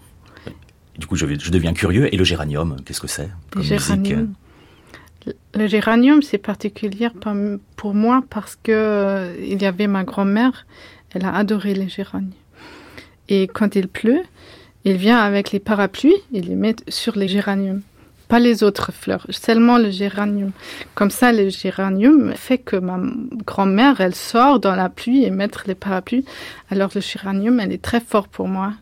Du 0.98 1.06
coup, 1.06 1.16
je, 1.16 1.28
je 1.28 1.52
deviens 1.52 1.74
curieux. 1.74 2.14
Et 2.14 2.18
le 2.18 2.24
géranium, 2.24 2.78
qu'est-ce 2.86 3.02
que 3.02 3.08
c'est 3.08 3.30
Le 3.56 3.62
géranium. 3.62 4.34
Le 5.54 5.68
géranium, 5.68 6.22
c'est 6.22 6.38
particulier 6.38 7.10
pour 7.76 7.94
moi 7.94 8.24
parce 8.30 8.56
que 8.56 8.72
euh, 8.72 9.36
il 9.42 9.62
y 9.62 9.66
avait 9.66 9.88
ma 9.88 10.04
grand-mère, 10.04 10.66
elle 11.14 11.26
a 11.26 11.36
adoré 11.36 11.74
les 11.74 11.90
géraniums. 11.90 12.32
Et 13.28 13.48
quand 13.48 13.76
il 13.76 13.88
pleut, 13.88 14.24
il 14.86 14.96
vient 14.96 15.20
avec 15.20 15.52
les 15.52 15.60
parapluies 15.60 16.16
et 16.34 16.42
les 16.42 16.56
met 16.56 16.76
sur 16.88 17.18
les 17.18 17.28
géraniums. 17.28 17.82
Pas 18.28 18.40
les 18.40 18.64
autres 18.64 18.92
fleurs, 18.92 19.26
seulement 19.30 19.78
le 19.78 19.90
géranium. 19.90 20.52
Comme 20.94 21.10
ça, 21.10 21.32
le 21.34 21.50
géranium 21.50 22.34
fait 22.36 22.60
que 22.60 22.76
ma 22.76 23.00
grand-mère, 23.46 24.02
elle 24.02 24.16
sort 24.16 24.60
dans 24.60 24.76
la 24.76 24.88
pluie 24.88 25.24
et 25.26 25.32
met 25.32 25.50
les 25.66 25.76
parapluies. 25.76 26.26
Alors 26.70 26.92
le 26.94 27.02
géranium, 27.02 27.60
elle 27.60 27.72
est 27.72 27.82
très 27.82 28.00
fort 28.00 28.28
pour 28.28 28.48
moi 28.48 28.74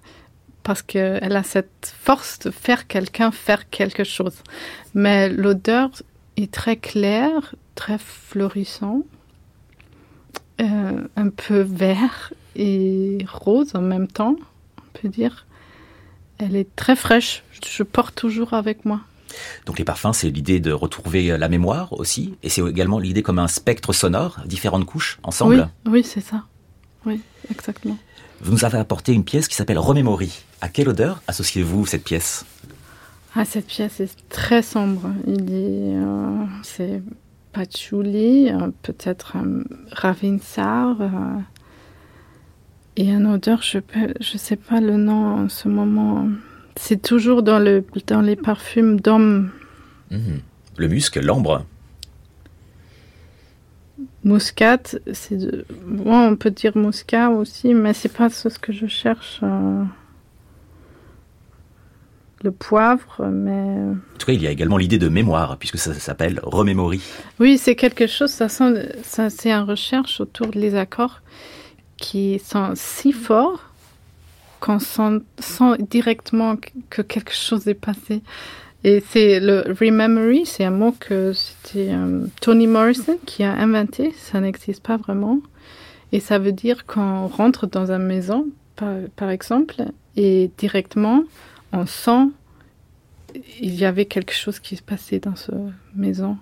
parce 0.64 0.82
qu'elle 0.82 1.36
a 1.36 1.44
cette 1.44 1.96
force 1.98 2.40
de 2.40 2.52
faire 2.52 2.88
quelqu'un 2.88 3.32
faire 3.32 3.70
quelque 3.70 4.04
chose. 4.04 4.36
Mais 4.94 5.30
l'odeur 5.30 5.92
est 6.38 6.52
très 6.52 6.78
claire, 6.78 7.56
très 7.76 7.98
florissant, 7.98 9.04
euh, 10.62 11.08
un 11.16 11.30
peu 11.30 11.62
vert 11.62 12.34
et 12.56 13.26
rose 13.32 13.76
en 13.76 13.82
même 13.82 14.08
temps, 14.08 14.36
on 14.80 15.00
peut 15.00 15.10
dire. 15.10 15.46
Elle 16.38 16.56
est 16.56 16.76
très 16.76 16.96
fraîche. 16.96 17.44
Je 17.68 17.84
porte 17.84 18.16
toujours 18.16 18.54
avec 18.54 18.86
moi. 18.86 19.02
Donc 19.66 19.78
les 19.78 19.86
parfums, 19.86 20.14
c'est 20.14 20.30
l'idée 20.30 20.60
de 20.60 20.72
retrouver 20.72 21.38
la 21.38 21.50
mémoire 21.50 21.94
aussi, 21.94 22.36
et 22.44 22.50
c'est 22.50 22.62
également 22.62 23.00
l'idée 23.00 23.24
comme 23.24 23.40
un 23.40 23.48
spectre 23.48 23.94
sonore, 23.94 24.40
différentes 24.46 24.86
couches 24.86 25.20
ensemble. 25.24 25.70
Oui, 25.86 25.92
oui 25.92 26.04
c'est 26.04 26.22
ça. 26.22 26.46
Oui, 27.06 27.22
exactement. 27.52 27.98
Vous 28.42 28.52
nous 28.52 28.66
avez 28.66 28.78
apporté 28.78 29.14
une 29.14 29.24
pièce 29.24 29.48
qui 29.48 29.56
s'appelle 29.56 29.80
Remémorie. 29.80 30.44
À 30.62 30.70
quelle 30.70 30.90
odeur 30.90 31.22
associez-vous 31.28 31.86
cette 31.86 32.04
pièce? 32.04 32.46
Ah, 33.40 33.46
cette 33.46 33.68
pièce 33.68 34.00
est 34.00 34.18
très 34.30 34.64
sombre. 34.64 35.12
Il 35.28 35.54
est, 35.54 35.96
euh, 35.96 36.44
c'est 36.64 37.04
patchouli, 37.54 38.50
euh, 38.50 38.70
peut-être 38.82 39.36
euh, 39.36 39.64
ravinsar, 39.92 41.00
euh, 41.00 41.40
et 42.96 43.12
un 43.12 43.32
odeur, 43.32 43.62
je 43.62 43.78
ne 43.78 44.14
je 44.20 44.38
sais 44.40 44.56
pas 44.56 44.82
le 44.82 44.98
nom 44.98 45.44
en 45.44 45.50
ce 45.50 45.68
moment. 45.68 46.28
C'est 46.78 47.00
toujours 47.00 47.44
dans, 47.44 47.60
le, 47.60 47.86
dans 48.08 48.22
les 48.22 48.36
parfums 48.36 48.96
d'hommes. 48.96 49.52
Mhm. 50.10 50.42
Le 50.78 50.88
musc, 50.88 51.16
l'ambre. 51.18 51.64
Muscat, 54.24 54.98
c'est 55.14 55.38
bon, 55.86 56.30
on 56.30 56.36
peut 56.36 56.50
dire 56.50 56.76
muscat 56.76 57.30
aussi, 57.30 57.76
mais 57.76 57.94
c'est 57.94 58.12
pas 58.12 58.32
ce 58.32 58.50
que 58.50 58.74
je 58.74 58.88
cherche. 58.88 59.42
Le 62.44 62.52
poivre, 62.52 63.26
mais. 63.32 63.82
En 63.82 64.18
tout 64.20 64.28
cas, 64.28 64.34
il 64.34 64.42
y 64.42 64.48
a 64.48 64.52
également 64.52 64.78
l'idée 64.78 65.00
de 65.00 65.10
mémoire, 65.10 65.58
puisque 65.58 65.78
ça, 65.78 65.94
s'appelle 65.94 66.40
remémorie. 66.44 67.02
Oui, 67.40 67.58
c'est 67.58 67.76
quelque 67.76 68.08
chose, 68.08 68.30
ça, 68.30 68.48
ça 68.48 69.30
c'est 69.30 69.52
une 69.52 69.64
recherche 69.64 70.22
autour 70.22 70.48
des 70.48 70.76
accords 70.76 71.22
qui 71.98 72.40
sont 72.40 72.74
si 72.76 73.12
forts 73.12 73.64
qu'on 74.60 74.80
sent, 74.80 75.22
directement 75.90 76.56
que 76.90 77.02
quelque 77.02 77.34
chose 77.34 77.68
est 77.68 77.74
passé. 77.74 78.22
Et 78.84 79.04
c'est 79.10 79.40
le 79.40 79.76
rememory, 79.80 80.46
c'est 80.46 80.64
un 80.64 80.72
mot 80.72 80.96
que 80.98 81.34
c'était 81.34 81.90
euh, 81.92 82.26
Tony 82.42 82.68
Morrison 82.68 83.18
qui 83.26 83.44
a 83.44 83.54
inventé, 83.54 84.14
ça 84.16 84.40
n'existe 84.40 84.84
pas 84.84 84.98
vraiment. 84.98 85.40
Et 86.12 86.20
ça 86.20 86.40
veut 86.40 86.52
dire 86.52 86.86
qu'on 86.86 87.28
rentre 87.28 87.68
dans 87.68 87.92
une 87.92 88.04
maison, 88.04 88.46
par, 88.76 88.94
par, 89.16 89.30
exemple, 89.30 89.84
et 90.16 90.52
directement 90.58 91.24
on 91.74 91.86
sent 91.86 92.30
il 93.60 93.76
y 93.76 93.86
avait 93.86 94.06
quelque 94.06 94.34
chose 94.34 94.60
qui 94.60 94.76
se 94.76 94.82
passait 94.82 95.20
dans 95.20 95.36
cette 95.36 95.56
maison. 95.96 96.38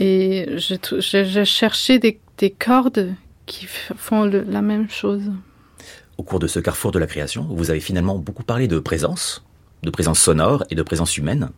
Et 0.00 0.46
j'ai 0.56 1.44
cherché 1.44 1.98
des, 1.98 2.18
des 2.38 2.50
cordes 2.50 3.14
qui 3.46 3.66
font 3.66 4.24
la 4.24 4.62
même 4.62 4.88
chose. 4.88 5.30
Au 6.18 6.22
cours 6.22 6.38
de 6.38 6.46
ce 6.46 6.60
carrefour 6.60 6.92
de 6.92 6.98
la 6.98 7.06
création, 7.06 7.46
vous 7.50 7.70
avez 7.70 7.80
finalement 7.80 8.18
beaucoup 8.18 8.44
parlé 8.44 8.68
de 8.68 8.78
présence, 8.78 9.44
de 9.82 9.90
présence 9.90 10.20
sonore 10.20 10.64
et 10.70 10.74
de 10.74 10.82
présence 10.82 11.16
humaine. 11.18 11.50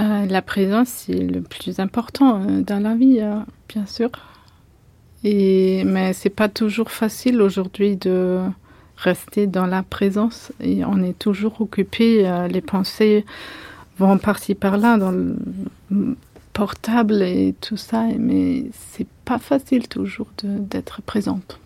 Euh, 0.00 0.26
la 0.26 0.42
présence, 0.42 0.88
c'est 0.88 1.18
le 1.18 1.42
plus 1.42 1.78
important 1.78 2.40
euh, 2.40 2.62
dans 2.62 2.82
la 2.82 2.94
vie, 2.94 3.18
euh, 3.20 3.40
bien 3.68 3.84
sûr. 3.84 4.10
Et, 5.24 5.84
mais 5.84 6.12
c'est 6.14 6.30
pas 6.30 6.48
toujours 6.48 6.90
facile 6.90 7.42
aujourd'hui 7.42 7.96
de 7.96 8.40
rester 9.02 9.46
dans 9.46 9.66
la 9.66 9.82
présence. 9.82 10.52
Et 10.60 10.84
on 10.84 11.02
est 11.02 11.18
toujours 11.18 11.60
occupé, 11.60 12.30
les 12.50 12.60
pensées 12.60 13.24
vont 13.98 14.18
par-ci 14.18 14.54
par-là 14.54 14.96
dans 14.96 15.10
le 15.10 15.36
portable 16.52 17.22
et 17.22 17.54
tout 17.60 17.76
ça, 17.76 18.04
mais 18.18 18.64
c'est 18.72 19.06
pas 19.24 19.38
facile 19.38 19.88
toujours 19.88 20.28
d'être 20.42 21.02
présente. 21.02 21.58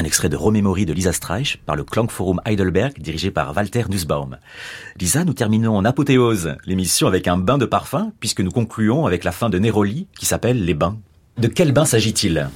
Un 0.00 0.04
extrait 0.04 0.30
de 0.30 0.36
Remémorie 0.36 0.86
de 0.86 0.94
Lisa 0.94 1.12
Streich 1.12 1.58
par 1.66 1.76
le 1.76 1.84
Klangforum 1.84 2.40
Heidelberg 2.46 2.98
dirigé 2.98 3.30
par 3.30 3.54
Walter 3.54 3.84
Nussbaum. 3.90 4.38
Lisa, 4.98 5.24
nous 5.24 5.34
terminons 5.34 5.76
en 5.76 5.84
apothéose 5.84 6.56
l'émission 6.64 7.06
avec 7.06 7.28
un 7.28 7.36
bain 7.36 7.58
de 7.58 7.66
parfum 7.66 8.10
puisque 8.18 8.40
nous 8.40 8.50
concluons 8.50 9.04
avec 9.04 9.24
la 9.24 9.32
fin 9.32 9.50
de 9.50 9.58
Neroli 9.58 10.06
qui 10.18 10.24
s'appelle 10.24 10.64
Les 10.64 10.72
bains. 10.72 10.96
De 11.36 11.48
quel 11.48 11.72
bain 11.72 11.84
s'agit-il? 11.84 12.48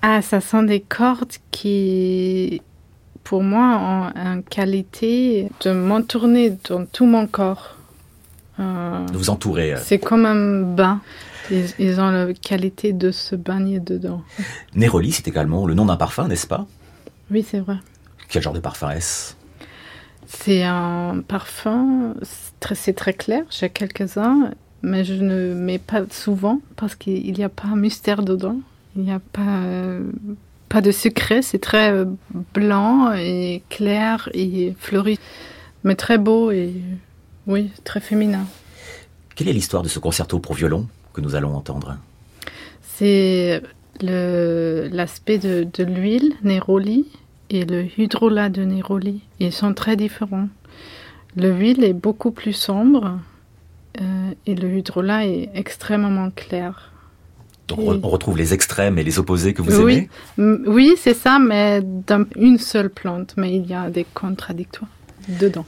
Ah, 0.00 0.22
ça 0.22 0.40
sont 0.40 0.62
des 0.62 0.80
cordes 0.80 1.34
qui, 1.50 2.62
pour 3.24 3.42
moi, 3.42 4.12
ont 4.16 4.18
une 4.18 4.42
qualité 4.42 5.50
de 5.60 5.70
m'entourner 5.70 6.56
dans 6.70 6.86
tout 6.86 7.04
mon 7.04 7.26
corps. 7.26 7.76
Euh, 8.58 9.04
de 9.06 9.16
vous 9.18 9.28
entourer. 9.28 9.74
Euh. 9.74 9.78
C'est 9.82 9.98
comme 9.98 10.24
un 10.24 10.62
bain. 10.62 11.02
Ils, 11.50 12.00
ont 12.00 12.10
la 12.10 12.32
qualité 12.32 12.92
de 12.92 13.10
se 13.10 13.36
baigner 13.36 13.80
dedans. 13.80 14.22
Neroli, 14.74 15.12
c'est 15.12 15.28
également 15.28 15.66
le 15.66 15.74
nom 15.74 15.86
d'un 15.86 15.96
parfum, 15.96 16.28
n'est-ce 16.28 16.46
pas? 16.46 16.66
Oui, 17.30 17.44
c'est 17.48 17.60
vrai. 17.60 17.76
Quel 18.28 18.42
genre 18.42 18.54
de 18.54 18.60
parfum 18.60 18.90
est-ce? 18.90 19.34
C'est 20.26 20.64
un 20.64 21.22
parfum, 21.26 22.14
c'est 22.74 22.94
très 22.94 23.12
clair, 23.12 23.44
j'ai 23.50 23.68
quelques-uns, 23.68 24.52
mais 24.82 25.04
je 25.04 25.14
ne 25.14 25.54
mets 25.54 25.78
pas 25.78 26.02
souvent 26.10 26.60
parce 26.76 26.94
qu'il 26.94 27.32
n'y 27.32 27.44
a 27.44 27.48
pas 27.48 27.68
un 27.68 27.76
mystère 27.76 28.22
dedans. 28.22 28.56
Il 28.96 29.02
n'y 29.02 29.12
a 29.12 29.20
pas, 29.20 29.62
pas 30.68 30.80
de 30.80 30.92
secret, 30.92 31.42
c'est 31.42 31.58
très 31.58 31.90
euh, 31.90 32.06
blanc 32.54 33.12
et 33.12 33.62
clair 33.68 34.28
et 34.32 34.74
fleuri, 34.78 35.18
mais 35.82 35.94
très 35.94 36.18
beau 36.18 36.50
et 36.50 36.72
oui, 37.46 37.70
très 37.84 38.00
féminin. 38.00 38.46
Quelle 39.34 39.48
est 39.48 39.52
l'histoire 39.52 39.82
de 39.82 39.88
ce 39.88 39.98
concerto 39.98 40.38
pour 40.38 40.54
violon? 40.54 40.86
Que 41.14 41.20
nous 41.20 41.34
allons 41.34 41.54
entendre 41.54 41.96
C'est 42.82 43.62
l'aspect 44.02 45.38
de, 45.38 45.66
de 45.72 45.84
l'huile 45.84 46.34
Neroli 46.42 47.06
et 47.48 47.64
le 47.64 47.86
hydrolat 47.98 48.50
de 48.50 48.64
Neroli. 48.64 49.22
Ils 49.40 49.52
sont 49.52 49.72
très 49.72 49.96
différents. 49.96 50.48
Le 51.36 51.52
huile 51.52 51.82
est 51.84 51.94
beaucoup 51.94 52.32
plus 52.32 52.52
sombre 52.52 53.18
euh, 54.00 54.30
et 54.46 54.54
le 54.54 54.76
hydrolat 54.76 55.26
est 55.26 55.50
extrêmement 55.54 56.30
clair. 56.30 56.90
Donc 57.68 57.78
on 57.80 58.08
retrouve 58.08 58.36
les 58.36 58.52
extrêmes 58.52 58.98
et 58.98 59.04
les 59.04 59.18
opposés 59.18 59.54
que 59.54 59.62
vous 59.62 59.80
oui. 59.80 60.08
aimez 60.36 60.58
Oui, 60.66 60.94
c'est 60.98 61.14
ça, 61.14 61.38
mais 61.38 61.80
dans 61.82 62.26
une 62.36 62.58
seule 62.58 62.90
plante. 62.90 63.34
Mais 63.38 63.54
il 63.56 63.66
y 63.66 63.74
a 63.74 63.88
des 63.88 64.04
contradictoires 64.04 64.90
dedans 65.40 65.64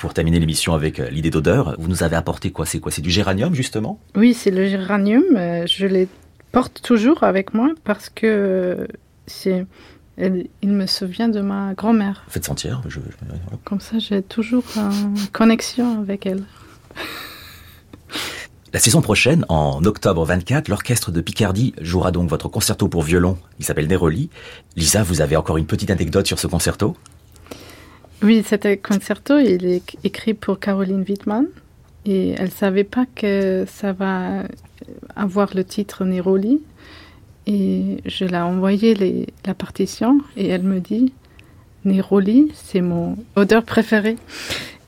pour 0.00 0.14
terminer 0.14 0.40
l'émission 0.40 0.74
avec 0.74 0.98
euh, 0.98 1.10
l'idée 1.10 1.30
d'odeur, 1.30 1.76
vous 1.78 1.86
nous 1.86 2.02
avez 2.02 2.16
apporté 2.16 2.50
quoi? 2.50 2.64
C'est 2.64 2.80
quoi? 2.80 2.90
C'est 2.90 3.02
du 3.02 3.10
géranium 3.10 3.54
justement? 3.54 4.00
Oui, 4.16 4.34
c'est 4.34 4.50
le 4.50 4.66
géranium. 4.66 5.22
Euh, 5.36 5.66
je 5.66 5.86
les 5.86 6.08
porte 6.52 6.80
toujours 6.82 7.22
avec 7.22 7.54
moi 7.54 7.68
parce 7.84 8.08
que 8.08 8.26
euh, 8.26 8.86
c'est 9.26 9.66
il 10.18 10.70
me 10.70 10.86
souvient 10.86 11.28
de 11.28 11.40
ma 11.40 11.72
grand-mère. 11.72 12.24
Faites 12.28 12.44
sentir. 12.44 12.82
Comme 13.64 13.80
ça, 13.80 13.98
j'ai 13.98 14.20
toujours 14.20 14.64
une 14.76 15.14
connexion 15.32 15.98
avec 15.98 16.26
elle. 16.26 16.42
La 18.74 18.80
saison 18.80 19.00
prochaine, 19.00 19.46
en 19.48 19.82
octobre 19.84 20.22
24, 20.26 20.68
l'orchestre 20.68 21.10
de 21.10 21.22
Picardie 21.22 21.74
jouera 21.80 22.10
donc 22.12 22.28
votre 22.28 22.48
concerto 22.48 22.86
pour 22.86 23.02
violon. 23.02 23.38
Il 23.58 23.64
s'appelle 23.64 23.86
Neroli. 23.86 24.28
Lisa, 24.76 25.02
vous 25.02 25.22
avez 25.22 25.36
encore 25.36 25.56
une 25.56 25.64
petite 25.64 25.90
anecdote 25.90 26.26
sur 26.26 26.38
ce 26.38 26.46
concerto? 26.46 26.96
Oui, 28.22 28.42
c'était 28.46 28.76
concerto, 28.76 29.38
il 29.38 29.64
est 29.64 29.96
écrit 30.04 30.34
pour 30.34 30.60
Caroline 30.60 31.04
Wittmann. 31.08 31.46
Et 32.04 32.30
elle 32.30 32.46
ne 32.46 32.50
savait 32.50 32.84
pas 32.84 33.06
que 33.14 33.64
ça 33.66 33.92
va 33.92 34.44
avoir 35.16 35.54
le 35.54 35.64
titre 35.64 36.04
Neroli. 36.04 36.60
Et 37.46 37.98
je 38.04 38.24
l'ai 38.24 38.36
envoyé 38.36 39.26
la 39.46 39.54
partition 39.54 40.20
et 40.36 40.48
elle 40.48 40.62
me 40.62 40.80
dit 40.80 41.12
Neroli, 41.84 42.52
c'est 42.54 42.82
mon 42.82 43.16
odeur 43.36 43.64
préférée. 43.64 44.16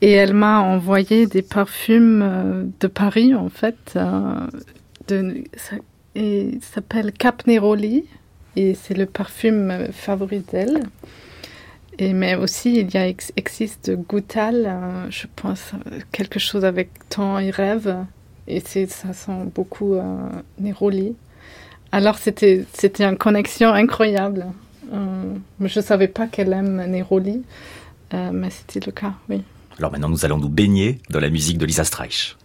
Et 0.03 0.13
elle 0.13 0.35
m'a 0.35 0.61
envoyé 0.61 1.27
des 1.27 1.43
parfums 1.43 2.21
euh, 2.23 2.65
de 2.81 2.87
Paris, 2.89 3.35
en 3.35 3.49
fait. 3.49 3.93
Euh, 3.97 4.47
de, 5.09 5.45
et 6.15 6.59
s'appelle 6.61 7.13
Cap 7.13 7.47
Neroli. 7.47 8.05
Et 8.57 8.75
c'est 8.75 8.95
le 8.95 9.07
parfum 9.07 9.87
favori 9.93 10.41
d'elle. 10.41 10.83
Et, 11.99 12.13
mais 12.13 12.35
aussi, 12.35 12.77
il 12.77 12.93
y 12.93 12.97
a, 12.97 13.07
existe 13.37 13.93
Goutal, 14.09 14.65
euh, 14.67 15.11
je 15.11 15.27
pense, 15.37 15.73
quelque 16.11 16.39
chose 16.39 16.65
avec 16.65 16.91
temps 17.09 17.39
et 17.39 17.51
rêve. 17.51 17.97
Et 18.49 18.61
ça 18.61 19.13
sent 19.13 19.51
beaucoup 19.55 19.95
euh, 19.95 20.03
Néroli. 20.59 21.15
Alors, 21.93 22.17
c'était 22.17 22.65
une 23.01 23.17
connexion 23.17 23.69
incroyable. 23.73 24.47
Euh, 24.93 25.35
je 25.61 25.79
ne 25.79 25.85
savais 25.85 26.09
pas 26.09 26.27
qu'elle 26.27 26.53
aime 26.53 26.85
Néroli, 26.87 27.43
euh, 28.15 28.31
mais 28.33 28.51
c'était 28.51 28.85
le 28.85 28.93
cas, 28.93 29.15
oui. 29.29 29.43
Alors 29.79 29.91
maintenant, 29.91 30.09
nous 30.09 30.25
allons 30.25 30.39
nous 30.39 30.51
baigner 30.51 30.99
dans 31.11 31.21
la 31.21 31.31
musique 31.31 31.59
de 31.59 31.65
Lisa 31.65 31.85
Streich. 31.85 32.37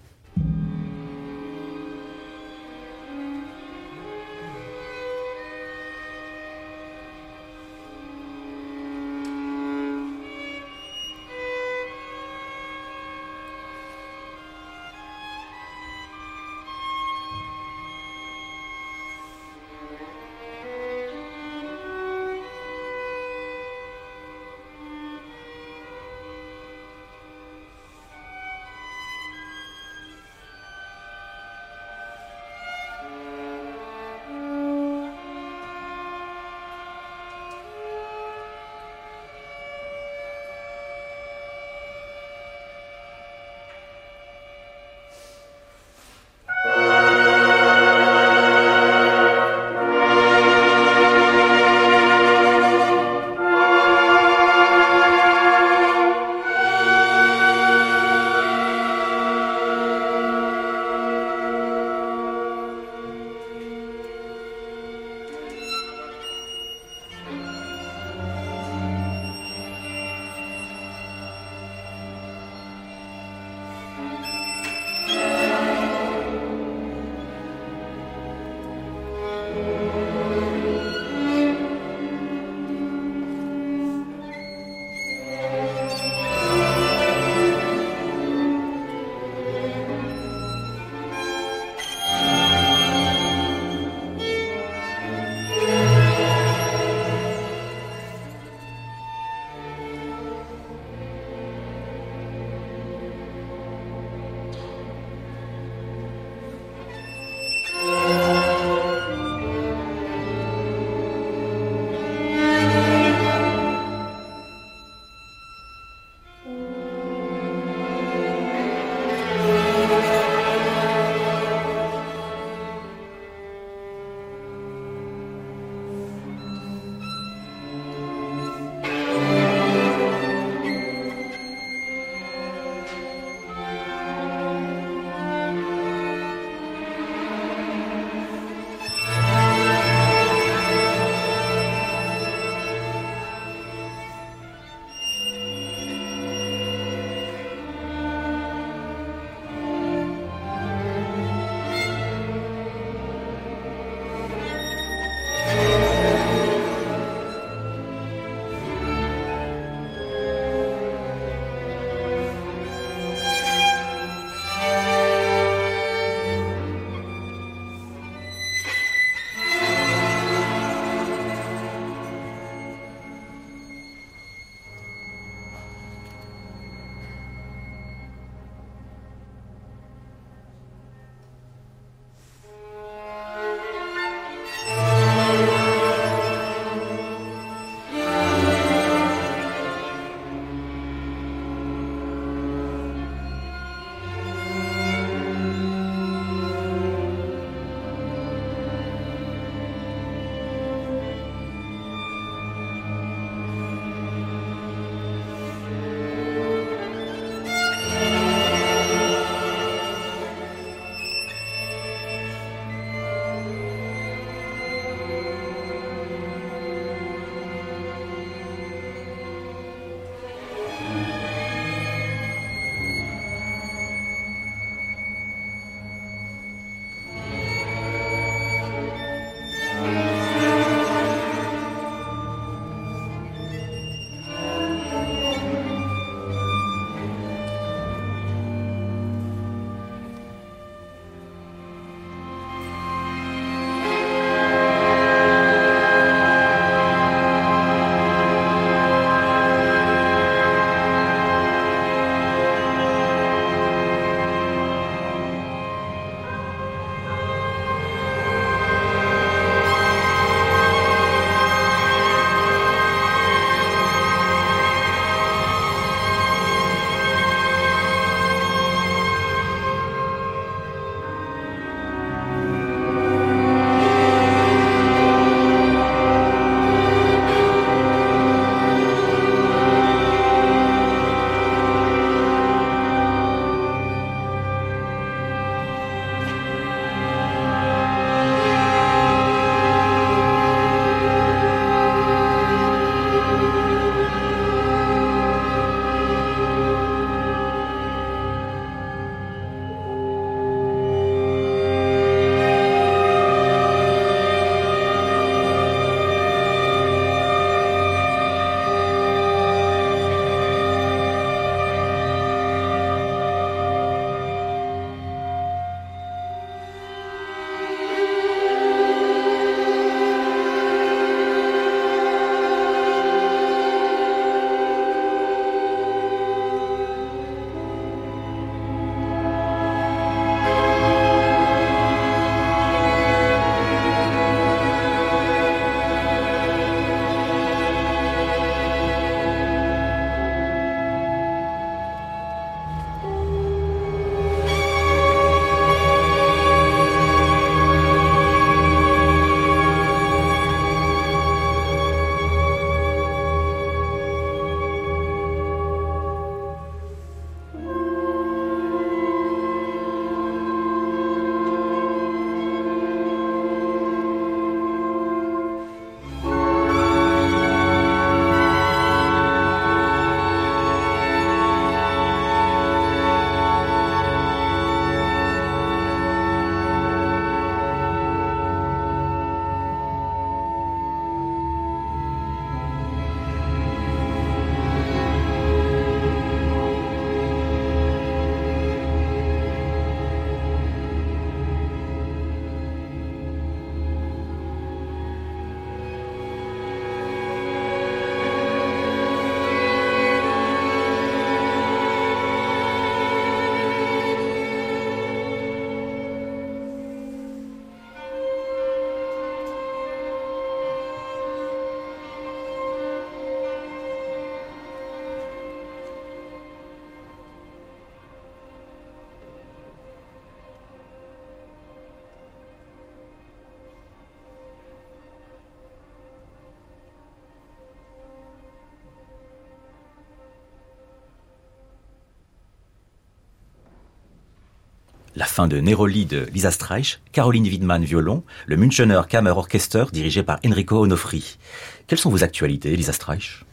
La 435.18 435.26
fin 435.26 435.48
de 435.48 435.60
Neroli 435.60 436.06
de 436.06 436.28
Lisa 436.32 436.52
Streich, 436.52 437.00
Caroline 437.12 437.48
Widman 437.48 437.84
violon, 437.84 438.24
le 438.46 438.56
Münchener 438.56 439.02
Kammer 439.10 439.32
Orchester 439.32 439.86
dirigé 439.92 440.22
par 440.22 440.40
Enrico 440.46 440.80
Onofri. 440.80 441.40
Quelles 441.88 441.98
sont 441.98 442.12
vos 442.12 442.24
actualités, 442.24 442.76
Lisa 442.76 442.94
Streich? 442.94 443.44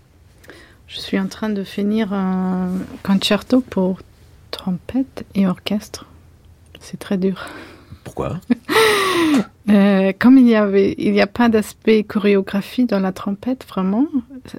Je 0.88 1.00
suis 1.00 1.18
en 1.18 1.26
train 1.26 1.48
de 1.48 1.64
finir 1.64 2.12
un 2.12 2.68
concerto 3.02 3.62
pour 3.62 4.00
trompette 4.50 5.24
et 5.34 5.46
orchestre. 5.46 6.04
C'est 6.80 6.98
très 6.98 7.16
dur. 7.16 7.46
Pourquoi? 8.04 8.40
Euh, 9.70 10.12
Comme 10.18 10.36
il 10.36 10.44
n'y 10.44 10.56
avait, 10.56 10.94
il 10.98 11.12
n'y 11.12 11.22
a 11.22 11.26
pas 11.26 11.48
d'aspect 11.48 12.04
chorégraphie 12.04 12.84
dans 12.84 13.00
la 13.00 13.12
trompette, 13.12 13.64
vraiment, 13.66 14.06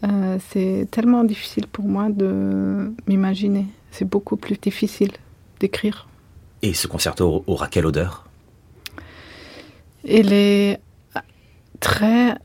euh, 0.03 0.39
c'est 0.49 0.87
tellement 0.89 1.23
difficile 1.23 1.67
pour 1.67 1.85
moi 1.85 2.09
de 2.09 2.91
m'imaginer. 3.05 3.67
C'est 3.91 4.09
beaucoup 4.09 4.35
plus 4.35 4.57
difficile 4.57 5.11
d'écrire. 5.59 6.07
Et 6.65 6.73
ce 6.73 6.87
concerto 6.87 7.43
aura 7.45 7.67
quelle 7.67 7.85
odeur 7.85 8.25
Il 10.03 10.33
est 10.33 10.79
très 11.79 12.35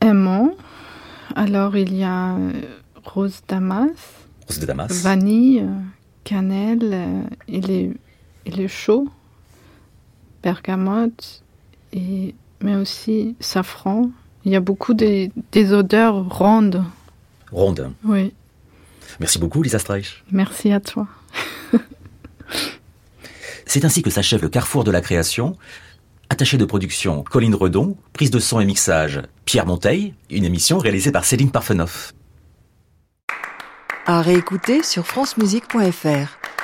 aimant. 0.00 0.56
Alors 1.36 1.76
il 1.76 1.94
y 1.94 2.02
a 2.02 2.36
rose 3.04 3.42
damas, 3.46 3.90
rose 4.48 4.58
de 4.58 4.66
Damas, 4.66 4.90
vanille, 4.90 5.64
cannelle. 6.24 7.28
Il 7.46 7.70
est, 7.70 7.92
il 8.44 8.60
est 8.60 8.66
chaud 8.66 9.06
bergamote, 10.42 11.44
et, 11.92 12.34
mais 12.60 12.74
aussi 12.74 13.36
safran. 13.38 14.10
Il 14.44 14.50
y 14.50 14.56
a 14.56 14.60
beaucoup 14.60 14.94
des, 14.94 15.30
des 15.52 15.72
odeurs 15.72 16.28
rondes. 16.28 16.82
Rondes 17.52 17.92
Oui. 18.02 18.32
Merci 19.20 19.38
beaucoup, 19.38 19.62
Lisa 19.62 19.78
Streich. 19.78 20.24
Merci 20.32 20.72
à 20.72 20.80
toi. 20.80 21.06
C'est 23.70 23.84
ainsi 23.84 24.02
que 24.02 24.10
s'achève 24.10 24.42
le 24.42 24.48
carrefour 24.48 24.82
de 24.82 24.90
la 24.90 25.00
création. 25.00 25.56
Attaché 26.28 26.58
de 26.58 26.64
production, 26.64 27.22
Colline 27.22 27.54
Redon. 27.54 27.96
Prise 28.12 28.32
de 28.32 28.40
son 28.40 28.58
et 28.58 28.64
mixage, 28.64 29.22
Pierre 29.44 29.64
Monteil. 29.64 30.12
Une 30.28 30.44
émission 30.44 30.78
réalisée 30.78 31.12
par 31.12 31.24
Céline 31.24 31.52
Parfenoff. 31.52 32.12
À 34.06 34.22
réécouter 34.22 34.82
sur 34.82 35.06
francemusique.fr. 35.06 36.59